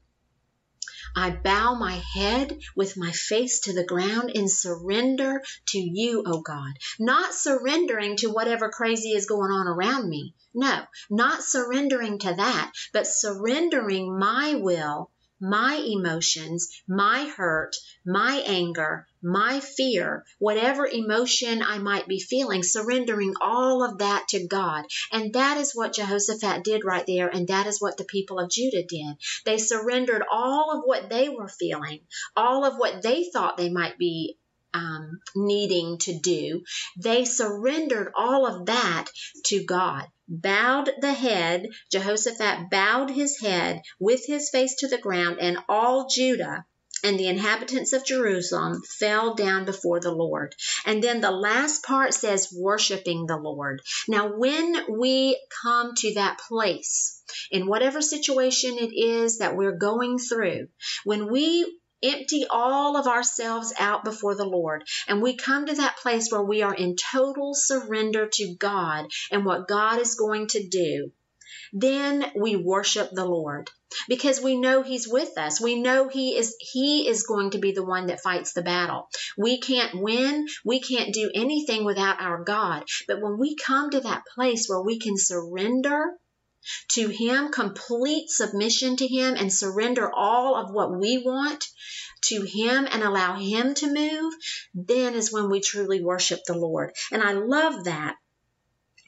I 1.17 1.31
bow 1.31 1.75
my 1.75 2.03
head 2.13 2.59
with 2.77 2.99
my 2.99 3.13
face 3.13 3.61
to 3.61 3.73
the 3.73 3.85
ground 3.85 4.31
in 4.31 4.47
surrender 4.47 5.43
to 5.69 5.79
you, 5.79 6.23
O 6.27 6.35
oh 6.35 6.41
God. 6.43 6.73
Not 6.99 7.33
surrendering 7.33 8.17
to 8.17 8.31
whatever 8.31 8.69
crazy 8.69 9.13
is 9.13 9.25
going 9.25 9.51
on 9.51 9.67
around 9.67 10.09
me. 10.11 10.35
No, 10.53 10.83
not 11.09 11.43
surrendering 11.43 12.19
to 12.19 12.35
that, 12.35 12.73
but 12.93 13.07
surrendering 13.07 14.19
my 14.19 14.57
will 14.57 15.11
my 15.41 15.77
emotions, 15.77 16.69
my 16.89 17.27
hurt, 17.37 17.77
my 18.05 18.43
anger, 18.47 19.07
my 19.23 19.61
fear, 19.61 20.25
whatever 20.39 20.87
emotion 20.87 21.63
I 21.63 21.79
might 21.79 22.09
be 22.09 22.21
feeling, 22.21 22.63
surrendering 22.63 23.35
all 23.41 23.85
of 23.85 23.99
that 23.99 24.29
to 24.31 24.47
God. 24.47 24.85
And 25.13 25.33
that 25.35 25.59
is 25.59 25.73
what 25.75 25.95
Jehoshaphat 25.95 26.65
did 26.65 26.85
right 26.85 27.07
there, 27.07 27.29
and 27.29 27.49
that 27.49 27.67
is 27.67 27.81
what 27.81 27.97
the 27.97 28.05
people 28.05 28.39
of 28.39 28.51
Judah 28.51 28.85
did. 28.85 29.17
They 29.45 29.59
surrendered 29.59 30.23
all 30.31 30.77
of 30.77 30.83
what 30.85 31.09
they 31.09 31.29
were 31.29 31.49
feeling, 31.49 32.01
all 32.37 32.65
of 32.65 32.77
what 32.77 33.03
they 33.03 33.29
thought 33.33 33.57
they 33.57 33.71
might 33.71 33.99
be 33.99 34.39
um, 34.75 35.21
needing 35.35 35.99
to 35.99 36.19
do. 36.19 36.63
They 37.03 37.25
surrendered 37.25 38.13
all 38.17 38.47
of 38.47 38.67
that 38.67 39.07
to 39.47 39.65
God 39.65 40.07
bowed 40.29 40.91
the 41.01 41.13
head, 41.13 41.67
Jehoshaphat 41.91 42.71
bowed 42.71 43.11
his 43.11 43.41
head 43.41 43.81
with 43.99 44.27
his 44.27 44.51
face 44.51 44.77
to 44.81 44.89
the 44.89 44.99
ground, 44.99 45.39
and 45.41 45.59
all 45.69 46.09
Judah 46.09 46.67
and 47.05 47.19
the 47.19 47.29
inhabitants 47.29 47.93
of 47.93 48.05
Jerusalem 48.05 48.83
fell 48.99 49.35
down 49.35 49.65
before 49.65 50.01
the 50.01 50.13
Lord. 50.13 50.55
And 50.85 51.03
then 51.03 51.21
the 51.21 51.31
last 51.31 51.85
part 51.85 52.13
says, 52.13 52.53
worshiping 52.55 53.27
the 53.27 53.37
Lord. 53.37 53.81
Now, 54.09 54.33
when 54.37 54.99
we 54.99 55.41
come 55.63 55.93
to 55.99 56.15
that 56.15 56.41
place, 56.49 57.23
in 57.51 57.67
whatever 57.67 58.01
situation 58.03 58.79
it 58.79 58.93
is 58.93 59.39
that 59.39 59.57
we're 59.57 59.77
going 59.77 60.19
through, 60.19 60.69
when 61.05 61.31
we 61.31 61.78
empty 62.03 62.45
all 62.51 62.97
of 62.97 63.07
ourselves 63.07 63.73
out 63.79 64.05
before 64.05 64.35
the 64.35 64.45
Lord 64.45 64.85
and 65.07 65.23
we 65.23 65.37
come 65.37 65.67
to 65.67 65.75
that 65.75 65.97
place 65.99 66.31
where 66.31 66.43
we 66.43 66.63
are 66.63 66.75
in 66.75 66.97
total 66.97 67.53
surrender 67.55 68.29
to 68.35 68.57
God 68.59 69.07
and 69.31 69.45
what 69.45 69.69
God 69.69 70.01
is 70.01 70.15
going 70.15 70.47
to 70.49 70.69
do, 70.69 71.13
then 71.73 72.25
we 72.37 72.57
worship 72.57 73.11
the 73.13 73.25
Lord 73.25 73.71
because 74.09 74.41
we 74.41 74.59
know 74.59 74.83
he's 74.83 75.09
with 75.09 75.37
us. 75.39 75.61
We 75.61 75.81
know 75.81 76.09
he 76.09 76.37
is 76.37 76.55
he 76.61 77.09
is 77.09 77.25
going 77.25 77.51
to 77.51 77.59
be 77.59 77.73
the 77.73 77.85
one 77.85 78.07
that 78.07 78.21
fights 78.21 78.53
the 78.53 78.63
battle. 78.63 79.09
We 79.37 79.61
can't 79.61 80.01
win, 80.01 80.47
we 80.65 80.81
can't 80.81 81.15
do 81.15 81.31
anything 81.35 81.85
without 81.85 82.21
our 82.21 82.43
God. 82.45 82.85
But 83.07 83.21
when 83.21 83.39
we 83.39 83.57
come 83.57 83.91
to 83.91 84.01
that 84.01 84.25
place 84.35 84.67
where 84.69 84.83
we 84.83 84.99
can 84.99 85.17
surrender 85.17 86.13
to 86.93 87.09
Him, 87.09 87.51
complete 87.53 88.31
submission 88.31 88.97
to 88.97 89.07
Him, 89.07 89.35
and 89.37 89.53
surrender 89.53 90.11
all 90.13 90.57
of 90.57 90.73
what 90.73 90.99
we 90.99 91.19
want 91.19 91.65
to 92.23 92.43
Him 92.43 92.87
and 92.91 93.03
allow 93.03 93.37
Him 93.37 93.75
to 93.75 93.93
move, 93.93 94.35
then 94.75 95.15
is 95.15 95.33
when 95.33 95.51
we 95.51 95.61
truly 95.61 96.03
worship 96.03 96.41
the 96.47 96.57
Lord. 96.57 96.93
And 97.13 97.23
I 97.23 97.33
love 97.33 97.85
that 97.85 98.17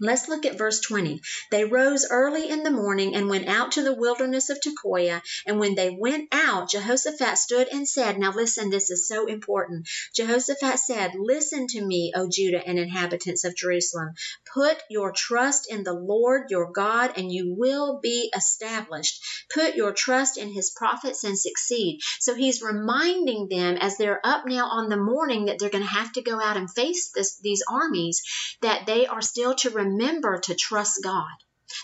Let's 0.02 0.28
look 0.28 0.46
at 0.46 0.56
verse 0.56 0.80
20. 0.80 1.20
They 1.50 1.64
rose 1.66 2.06
early 2.10 2.48
in 2.48 2.62
the 2.62 2.70
morning 2.70 3.14
and 3.14 3.28
went 3.28 3.48
out 3.48 3.72
to 3.72 3.82
the 3.82 3.94
wilderness 3.94 4.48
of 4.48 4.58
Tekoa. 4.58 5.20
And 5.46 5.60
when 5.60 5.74
they 5.74 5.90
went 5.90 6.28
out, 6.32 6.70
Jehoshaphat 6.70 7.36
stood 7.36 7.68
and 7.68 7.86
said, 7.86 8.18
Now 8.18 8.32
listen, 8.32 8.70
this 8.70 8.90
is 8.90 9.06
so 9.06 9.26
important. 9.26 9.88
Jehoshaphat 10.14 10.78
said, 10.78 11.12
Listen 11.16 11.66
to 11.68 11.84
me, 11.84 12.12
O 12.16 12.30
Judah 12.32 12.66
and 12.66 12.78
inhabitants 12.78 13.44
of 13.44 13.54
Jerusalem. 13.54 14.14
Put 14.54 14.78
your 14.88 15.12
trust 15.12 15.70
in 15.70 15.84
the 15.84 15.92
Lord 15.92 16.46
your 16.48 16.72
God, 16.72 17.12
and 17.16 17.30
you 17.30 17.54
will 17.54 18.00
be 18.00 18.32
established. 18.34 19.22
Put 19.52 19.74
your 19.74 19.92
trust 19.92 20.38
in 20.38 20.50
his 20.50 20.70
prophets 20.70 21.24
and 21.24 21.38
succeed. 21.38 22.00
So 22.20 22.34
he's 22.34 22.62
reminding 22.62 23.48
them 23.50 23.76
as 23.76 23.98
they're 23.98 24.24
up 24.24 24.46
now 24.46 24.66
on 24.66 24.88
the 24.88 24.96
morning 24.96 25.44
that 25.44 25.58
they're 25.58 25.68
going 25.68 25.84
to 25.84 25.90
have 25.90 26.12
to 26.12 26.22
go 26.22 26.40
out 26.40 26.56
and 26.56 26.72
face 26.72 27.10
this, 27.14 27.38
these 27.40 27.62
armies, 27.70 28.22
that 28.62 28.86
they 28.86 29.06
are 29.06 29.20
still 29.20 29.54
to 29.56 29.68
remember 29.68 29.89
remember 29.90 30.38
to 30.38 30.54
trust 30.54 31.00
God. 31.02 31.36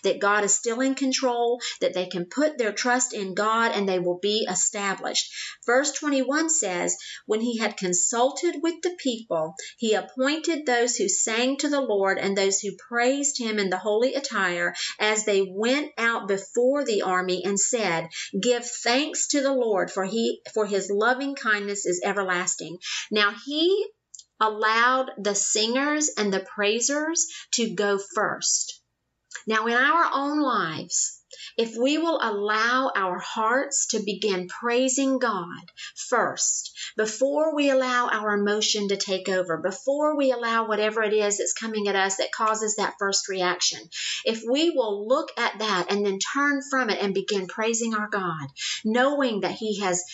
That 0.03 0.19
God 0.19 0.43
is 0.43 0.53
still 0.53 0.81
in 0.81 0.97
control, 0.97 1.61
that 1.81 1.95
they 1.95 2.07
can 2.07 2.27
put 2.27 2.59
their 2.59 2.73
trust 2.73 3.13
in 3.13 3.35
God 3.35 3.71
and 3.71 3.89
they 3.89 4.01
will 4.01 4.19
be 4.19 4.45
established. 4.51 5.33
Verse 5.65 5.93
21 5.93 6.51
says, 6.51 6.97
When 7.27 7.41
he 7.41 7.59
had 7.59 7.77
consulted 7.77 8.57
with 8.61 8.83
the 8.83 8.97
people, 8.99 9.55
he 9.79 9.95
appointed 9.95 10.67
those 10.67 10.97
who 10.97 11.09
sang 11.09 11.59
to 11.59 11.69
the 11.69 11.81
Lord 11.81 12.19
and 12.19 12.37
those 12.37 12.59
who 12.59 12.77
praised 12.89 13.39
him 13.39 13.61
in 13.61 13.71
the 13.71 13.79
holy 13.79 14.15
attire 14.15 14.75
as 14.99 15.25
they 15.25 15.47
went 15.49 15.93
out 15.99 16.27
before 16.27 16.85
the 16.85 17.03
army 17.03 17.45
and 17.45 17.59
said, 17.59 18.09
Give 18.41 18.69
thanks 18.69 19.29
to 19.29 19.41
the 19.41 19.55
Lord, 19.55 19.93
for 19.93 20.05
he 20.05 20.41
for 20.53 20.67
his 20.67 20.91
loving 20.91 21.37
kindness 21.37 21.87
is 21.87 22.03
everlasting. 22.05 22.79
Now 23.13 23.33
he 23.47 23.87
allowed 24.41 25.11
the 25.19 25.35
singers 25.35 26.11
and 26.17 26.33
the 26.33 26.41
praisers 26.41 27.27
to 27.53 27.75
go 27.75 27.99
first. 27.99 28.81
Now, 29.47 29.67
in 29.67 29.75
our 29.75 30.11
own 30.13 30.41
lives, 30.41 31.17
if 31.57 31.75
we 31.77 31.99
will 31.99 32.19
allow 32.21 32.93
our 32.95 33.19
hearts 33.19 33.87
to 33.89 34.01
begin 34.01 34.49
praising 34.49 35.19
God 35.19 35.73
first, 36.09 36.77
before 36.97 37.55
we 37.55 37.71
allow 37.71 38.09
our 38.09 38.35
emotion 38.35 38.89
to 38.89 38.97
take 38.97 39.29
over, 39.29 39.57
before 39.57 40.17
we 40.17 40.33
allow 40.33 40.67
whatever 40.67 41.03
it 41.03 41.13
is 41.13 41.39
that's 41.39 41.53
coming 41.53 41.89
at 41.89 41.97
us 41.97 42.17
that 42.17 42.33
causes 42.33 42.77
that 42.77 42.95
first 42.99 43.29
reaction, 43.29 43.81
if 44.25 44.43
we 44.49 44.71
will 44.71 45.07
look 45.09 45.31
at 45.39 45.59
that 45.59 45.87
and 45.91 46.05
then 46.05 46.19
turn 46.19 46.61
from 46.71 46.91
it 46.91 46.99
and 47.01 47.15
begin 47.15 47.47
praising 47.47 47.95
our 47.95 48.09
God, 48.09 48.49
knowing 48.85 49.41
that 49.41 49.53
He 49.53 49.81
has 49.81 50.05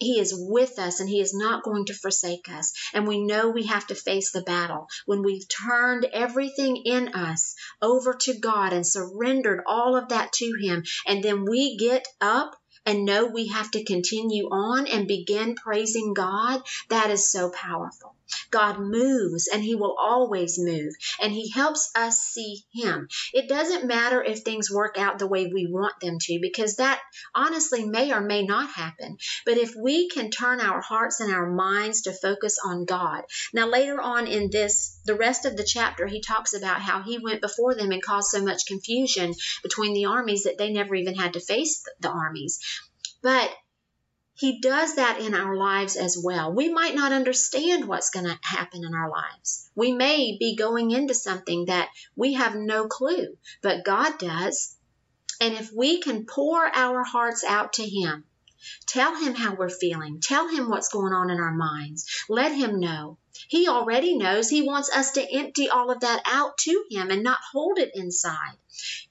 he 0.00 0.18
is 0.18 0.34
with 0.36 0.80
us 0.80 0.98
and 0.98 1.08
He 1.08 1.20
is 1.20 1.32
not 1.32 1.62
going 1.62 1.86
to 1.86 1.94
forsake 1.94 2.48
us. 2.48 2.72
And 2.92 3.06
we 3.06 3.24
know 3.24 3.48
we 3.48 3.66
have 3.66 3.86
to 3.86 3.94
face 3.94 4.32
the 4.32 4.42
battle. 4.42 4.88
When 5.06 5.22
we've 5.22 5.46
turned 5.48 6.04
everything 6.06 6.76
in 6.84 7.14
us 7.14 7.54
over 7.80 8.14
to 8.22 8.38
God 8.38 8.72
and 8.72 8.84
surrendered 8.84 9.62
all 9.66 9.96
of 9.96 10.08
that 10.08 10.32
to 10.32 10.52
Him, 10.60 10.82
and 11.06 11.22
then 11.22 11.44
we 11.44 11.76
get 11.76 12.04
up 12.20 12.56
and 12.86 13.04
know 13.04 13.26
we 13.26 13.48
have 13.48 13.70
to 13.72 13.84
continue 13.84 14.48
on 14.50 14.86
and 14.86 15.08
begin 15.08 15.54
praising 15.54 16.14
God, 16.14 16.62
that 16.88 17.10
is 17.10 17.30
so 17.30 17.50
powerful. 17.50 18.14
God 18.50 18.78
moves 18.78 19.48
and 19.52 19.62
He 19.62 19.74
will 19.74 19.96
always 19.98 20.58
move 20.58 20.94
and 21.20 21.32
He 21.32 21.50
helps 21.50 21.90
us 21.94 22.20
see 22.20 22.64
Him. 22.72 23.08
It 23.32 23.48
doesn't 23.48 23.86
matter 23.86 24.22
if 24.22 24.40
things 24.40 24.70
work 24.70 24.96
out 24.98 25.18
the 25.18 25.26
way 25.26 25.46
we 25.46 25.66
want 25.66 26.00
them 26.00 26.18
to 26.20 26.38
because 26.40 26.76
that 26.76 27.00
honestly 27.34 27.84
may 27.84 28.12
or 28.12 28.20
may 28.20 28.42
not 28.44 28.70
happen. 28.70 29.18
But 29.44 29.58
if 29.58 29.74
we 29.76 30.08
can 30.08 30.30
turn 30.30 30.60
our 30.60 30.80
hearts 30.80 31.20
and 31.20 31.32
our 31.32 31.50
minds 31.50 32.02
to 32.02 32.12
focus 32.12 32.58
on 32.64 32.84
God. 32.84 33.22
Now, 33.52 33.66
later 33.66 34.00
on 34.00 34.26
in 34.26 34.50
this, 34.50 34.98
the 35.04 35.14
rest 35.14 35.44
of 35.44 35.56
the 35.56 35.64
chapter, 35.64 36.06
He 36.06 36.20
talks 36.20 36.54
about 36.54 36.80
how 36.80 37.02
He 37.02 37.18
went 37.18 37.40
before 37.40 37.74
them 37.74 37.90
and 37.90 38.02
caused 38.02 38.28
so 38.28 38.42
much 38.42 38.66
confusion 38.66 39.34
between 39.62 39.94
the 39.94 40.06
armies 40.06 40.44
that 40.44 40.58
they 40.58 40.72
never 40.72 40.94
even 40.94 41.14
had 41.14 41.34
to 41.34 41.40
face 41.40 41.82
the 42.00 42.10
armies. 42.10 42.58
But 43.24 43.50
he 44.34 44.60
does 44.60 44.96
that 44.96 45.18
in 45.18 45.34
our 45.34 45.56
lives 45.56 45.96
as 45.96 46.18
well. 46.22 46.52
We 46.52 46.68
might 46.68 46.94
not 46.94 47.10
understand 47.10 47.88
what's 47.88 48.10
going 48.10 48.26
to 48.26 48.38
happen 48.42 48.84
in 48.84 48.94
our 48.94 49.08
lives. 49.08 49.70
We 49.74 49.92
may 49.92 50.36
be 50.38 50.56
going 50.56 50.90
into 50.90 51.14
something 51.14 51.64
that 51.64 51.88
we 52.14 52.34
have 52.34 52.54
no 52.54 52.86
clue, 52.86 53.38
but 53.62 53.82
God 53.82 54.18
does. 54.18 54.76
And 55.40 55.54
if 55.54 55.72
we 55.72 56.02
can 56.02 56.26
pour 56.26 56.66
our 56.66 57.02
hearts 57.02 57.44
out 57.44 57.72
to 57.74 57.88
Him, 57.88 58.24
tell 58.86 59.14
Him 59.16 59.34
how 59.34 59.54
we're 59.54 59.68
feeling, 59.68 60.20
tell 60.20 60.48
Him 60.48 60.68
what's 60.68 60.88
going 60.88 61.12
on 61.12 61.30
in 61.30 61.38
our 61.38 61.54
minds, 61.54 62.24
let 62.28 62.52
Him 62.52 62.80
know. 62.80 63.18
He 63.48 63.68
already 63.68 64.16
knows. 64.16 64.48
He 64.48 64.62
wants 64.62 64.94
us 64.94 65.12
to 65.12 65.36
empty 65.36 65.68
all 65.68 65.90
of 65.90 66.00
that 66.00 66.22
out 66.24 66.56
to 66.58 66.84
Him 66.90 67.10
and 67.10 67.22
not 67.22 67.38
hold 67.52 67.78
it 67.78 67.90
inside. 67.94 68.56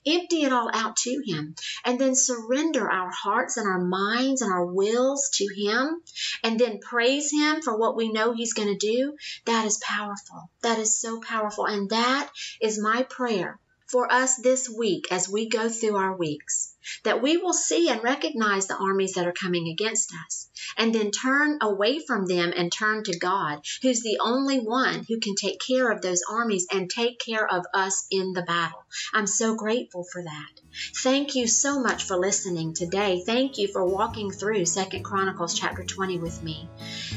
Empty 0.06 0.44
it 0.44 0.54
all 0.54 0.70
out 0.74 0.98
to 0.98 1.22
Him 1.26 1.56
and 1.86 2.00
then 2.00 2.16
surrender 2.16 2.90
our 2.90 3.12
hearts 3.12 3.58
and 3.58 3.68
our 3.68 3.80
minds 3.80 4.42
and 4.42 4.52
our 4.52 4.66
wills 4.66 5.30
to 5.36 5.46
Him 5.46 6.02
and 6.44 6.60
then 6.60 6.80
praise 6.80 7.32
Him 7.32 7.62
for 7.62 7.78
what 7.78 7.96
we 7.96 8.12
know 8.12 8.34
He's 8.34 8.54
going 8.54 8.68
to 8.68 8.78
do. 8.78 9.16
That 9.46 9.66
is 9.66 9.78
powerful. 9.78 10.50
That 10.62 10.80
is 10.80 11.00
so 11.00 11.22
powerful. 11.22 11.66
And 11.66 11.90
that 11.90 12.30
is 12.62 12.80
my 12.80 13.04
prayer 13.04 13.60
for 13.88 14.12
us 14.12 14.38
this 14.38 14.70
week 14.70 15.12
as 15.12 15.30
we 15.30 15.48
go 15.48 15.70
through 15.70 15.96
our 15.96 16.16
weeks, 16.18 16.73
that 17.04 17.22
we 17.22 17.38
will 17.38 17.54
see 17.54 17.90
and 17.90 18.04
recognize 18.04 18.68
the 18.68 18.78
armies 18.78 19.14
that 19.14 19.28
are 19.28 19.34
coming 19.34 19.68
against 19.70 20.12
us, 20.26 20.50
and 20.78 20.94
then 20.94 21.12
turn 21.12 21.58
away 21.62 22.00
from 22.00 22.26
them 22.26 22.54
and 22.56 22.72
turn 22.72 23.04
to 23.04 23.18
God, 23.18 23.64
who's 23.82 24.02
the 24.02 24.20
only 24.22 24.60
one 24.60 25.06
who 25.08 25.20
can 25.20 25.36
take 25.36 25.60
care 25.60 25.92
of 25.92 26.02
those 26.02 26.22
armies 26.30 26.68
and 26.72 26.90
take 26.90 27.20
care 27.20 27.48
of 27.48 27.66
us 27.74 28.06
in 28.12 28.34
the 28.34 28.44
battle. 28.44 28.84
I'm 29.14 29.28
so 29.28 29.56
grateful 29.56 30.04
for 30.04 30.24
that. 30.24 30.63
Thank 30.74 31.36
you 31.36 31.46
so 31.48 31.80
much 31.80 32.06
for 32.06 32.16
listening 32.18 32.74
today. 32.74 33.22
Thank 33.26 33.58
you 33.58 33.68
for 33.68 33.84
walking 33.86 34.32
through 34.32 34.66
Second 34.66 35.04
Chronicles 35.04 35.54
chapter 35.54 35.84
20 35.84 36.20
with 36.20 36.42
me. 36.42 36.70